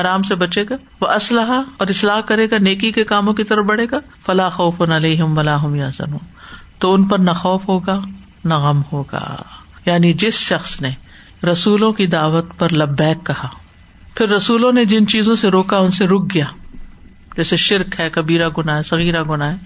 حرام 0.00 0.22
سے 0.22 0.34
بچے 0.34 0.64
گا، 0.70 0.74
وہ 1.00 1.08
اسلحہ 1.08 1.62
اور 1.76 1.86
اصلاح 1.88 2.20
کرے 2.20 2.50
گا، 2.50 2.58
نیکی 2.58 2.92
کے 2.92 3.04
کاموں 3.04 3.34
کی 3.34 3.44
طرف 3.44 3.64
بڑھے 3.64 3.86
گا 3.90 3.96
فلاح 4.26 4.48
خوف 4.48 4.80
علیہم 4.80 5.40
ہم 5.48 5.74
یا 5.74 5.92
سنو 5.92 6.16
تو 6.78 6.94
ان 6.94 7.04
پر 7.04 7.18
نہ 7.18 7.30
خوف 7.30 7.68
ہوگا، 7.68 8.00
نہ 8.44 8.54
غم 8.54 8.82
ہوگا۔ 8.92 9.42
یعنی 9.86 10.12
جس 10.12 10.34
شخص 10.34 10.80
نے 10.80 10.90
رسولوں 11.52 11.92
کی 11.92 12.06
دعوت 12.06 12.58
پر 12.58 12.72
لبیک 12.72 13.26
کہا، 13.26 13.48
پھر 14.14 14.28
رسولوں 14.28 14.72
نے 14.72 14.84
جن 14.84 15.06
چیزوں 15.06 15.36
سے 15.36 15.48
روکا، 15.48 15.78
ان 15.78 15.90
سے 15.90 16.06
رک 16.06 16.34
گیا۔ 16.34 16.46
جیسے 17.36 17.56
شرک 17.56 18.00
ہے، 18.00 18.10
کبیرہ 18.10 18.48
گنا 18.58 18.76
ہے 18.76 18.82
سگیرہ 18.82 19.22
گنا 19.22 19.50
ہے۔ 19.50 19.56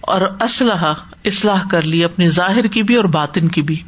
اور 0.00 0.20
اسلحہ 0.40 0.94
اصلاح 1.24 1.62
کر 1.70 1.82
لی 1.82 2.04
اپنی 2.04 2.28
ظاہر 2.28 2.66
کی 2.66 2.82
بھی 2.82 2.94
اور 2.94 3.04
باطن 3.04 3.48
کی 3.48 3.62
بھی۔ 3.62 3.82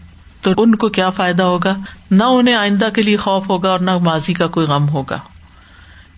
تو 0.47 0.63
ان 0.63 0.75
کو 0.75 0.89
کیا 0.89 1.11
فائدہ 1.11 1.43
ہوگا؟ 1.43 1.75
نہ 2.11 2.25
انہیں 2.25 2.55
آئندہ 2.55 2.89
کے 2.95 3.03
لیے 3.03 3.17
خوف 3.17 3.49
ہوگا 3.49 3.71
اور 3.71 3.81
نہ 3.81 3.99
ماضی 3.99 4.33
کا 4.33 4.47
کوئی 4.47 4.67
غم 4.67 4.89
ہوگا۔ 4.89 5.19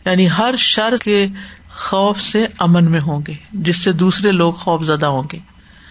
یعنی 0.05 0.29
ہر 0.39 0.55
شر 0.59 0.97
کے 1.05 1.27
خوف 1.75 2.21
سے 2.21 2.47
امن 2.59 2.91
میں 2.91 3.01
ہوں 3.01 3.21
گے، 3.29 3.33
جس 3.53 3.77
سے 3.77 3.93
دوسرے 3.93 4.31
لوگ 4.31 4.53
خوف 4.53 4.83
زدہ 4.83 5.07
ہوں 5.07 5.23
گے۔ 5.33 5.39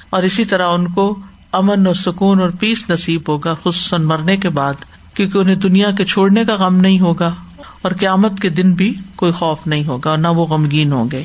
اور 0.09 0.23
اسی 0.23 0.45
طرح 0.45 0.67
ان 0.67 0.87
کو 0.87 1.19
امن 1.51 1.87
اور 1.87 1.95
سکون 1.95 2.41
اور 2.41 2.49
پیس 2.59 2.89
نصیب 2.89 3.21
ہوگا، 3.27 3.53
خصوصاً 3.53 4.03
مرنے 4.03 4.37
کے 4.37 4.49
بعد، 4.49 4.73
کیونکہ 5.13 5.37
انہیں 5.37 5.55
دنیا 5.55 5.91
کے 5.91 6.05
چھوڑنے 6.05 6.45
کا 6.45 6.55
غم 6.55 6.75
نہیں 6.75 6.99
ہوگا 6.99 7.35
اور 7.81 7.91
قیامت 7.99 8.39
کے 8.39 8.49
دن 8.49 8.71
بھی 8.71 8.93
کوئی 9.15 9.31
خوف 9.31 9.67
نہیں 9.67 9.85
ہوگا 9.85 10.09
اور 10.09 10.17
نہ 10.17 10.27
وہ 10.27 10.45
غمگین 10.45 10.91
ہوں 10.91 11.11
گے۔ 11.11 11.23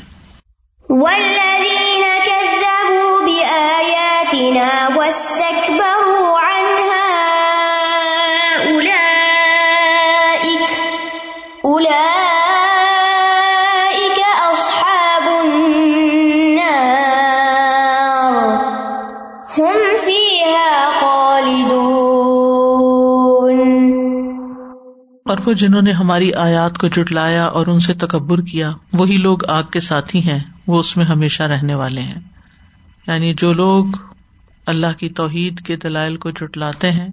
اور 25.26 25.38
وہ 25.46 25.52
جنہوں 25.52 25.82
نے 25.82 25.92
ہماری 25.92 26.34
آیات 26.34 26.78
کو 26.78 26.88
جٹلایا 26.88 27.44
اور 27.46 27.66
ان 27.66 27.78
سے 27.78 27.94
تکبر 27.94 28.40
کیا، 28.40 28.72
وہی 28.92 29.16
لوگ 29.16 29.38
آگ 29.48 29.62
کے 29.62 29.80
ساتھی 29.80 30.30
ہیں، 30.30 30.38
وہ 30.66 30.78
اس 30.78 30.96
میں 30.96 31.04
ہمیشہ 31.04 31.42
رہنے 31.42 31.74
والے 31.74 32.00
ہیں۔ 32.00 32.20
یعنی 33.06 33.34
جو 33.34 33.52
لوگ 33.52 33.84
اللہ 34.66 34.92
کی 34.98 35.08
توحید 35.08 35.60
کے 35.60 35.76
دلائل 35.76 36.16
کو 36.16 36.30
جٹلاتے 36.30 36.90
ہیں، 36.90 37.08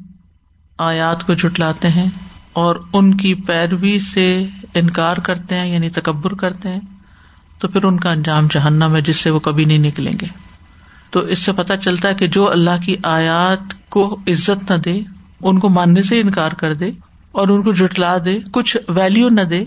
آیات 0.78 1.28
کو 1.28 1.34
جٹلاتے 1.34 1.88
ہیں 1.88 2.06
اور 2.54 2.76
ان 2.94 3.18
کی 3.18 3.34
پیروی 3.34 4.00
سے 4.00 4.44
انکار 4.74 5.18
کرتے 5.18 5.56
ہیں 5.56 5.74
یعنی 5.74 5.90
تکبر 5.90 6.34
کرتے 6.34 6.70
ہیں، 6.70 6.80
تو 7.60 7.68
پھر 7.68 7.84
ان 7.84 8.00
کا 8.00 8.12
انجام 8.12 8.48
جہنم 8.52 8.96
ہے 8.96 9.02
جس 9.02 9.18
سے 9.18 9.30
وہ 9.30 9.40
کبھی 9.40 9.66
نہیں 9.66 9.78
نکلیں 9.78 10.14
گے۔ 10.22 10.26
تو 11.12 11.20
اس 11.20 11.40
سے 11.40 11.52
پتا 11.52 11.78
چلتا 11.78 12.10
ہے 12.10 12.14
کہ 12.14 12.28
جو 12.28 12.52
اللہ 12.52 12.86
کی 12.86 12.96
آیات 13.04 13.90
کو 13.90 14.18
عزت 14.28 14.72
نہ 14.72 14.78
دے، 14.78 15.02
ان 15.42 15.60
کو 15.60 15.70
ماننے 15.70 16.02
سے 16.02 16.20
انکار 16.20 16.52
کر 16.52 16.74
دے 16.74 16.92
اور 17.32 17.48
ان 17.48 17.62
کو 17.62 17.72
جٹلا 17.72 18.18
دے، 18.26 18.40
کچھ 18.52 18.78
ویلو 18.88 19.30
نہ 19.30 19.42
دے 19.42 19.64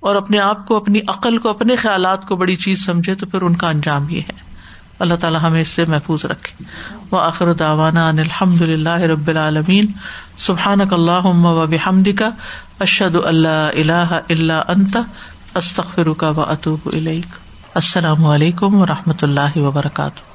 اور 0.00 0.16
اپنے 0.16 0.38
آپ 0.38 0.66
کو، 0.66 0.76
اپنی 0.76 1.00
عقل 1.08 1.36
کو، 1.36 1.48
اپنے 1.48 1.76
خیالات 1.76 2.28
کو 2.28 2.36
بڑی 2.36 2.56
چیز 2.56 2.86
سمجھے، 2.86 3.14
تو 3.14 3.26
پھر 3.26 3.42
ان 3.42 3.56
کا 3.56 3.68
انجام 3.68 4.08
یہ 4.08 4.20
ہے۔ 4.20 4.50
اللہ 4.98 5.14
تعالیٰ 5.14 5.40
ہمیں 5.42 5.60
اس 5.60 5.68
سے 5.68 5.84
محفوظ 5.84 6.24
رکھے۔ 6.24 6.64
وہ 7.10 7.20
آخر 7.20 7.52
داوانا 7.52 8.08
الحمد 8.08 8.62
للہ 8.62 8.88
رب 8.88 9.28
العالمین۔ 9.28 9.86
سبحان 10.38 10.78
اللہ 10.80 11.26
و 11.26 11.66
بحمد 11.66 12.08
کا 12.18 12.30
اشد 12.80 13.16
اللہ 13.24 13.70
اللہ 13.74 14.18
اللہ 14.28 14.62
انت 14.68 14.96
استخر 15.54 16.12
کا 16.12 16.30
و 16.30 16.40
اطوب 16.40 16.88
السلام 17.74 18.26
علیکم 18.26 18.80
و 18.80 18.86
رحمۃ 18.86 19.22
اللہ 19.22 19.58
وبرکاتہ. 19.58 20.29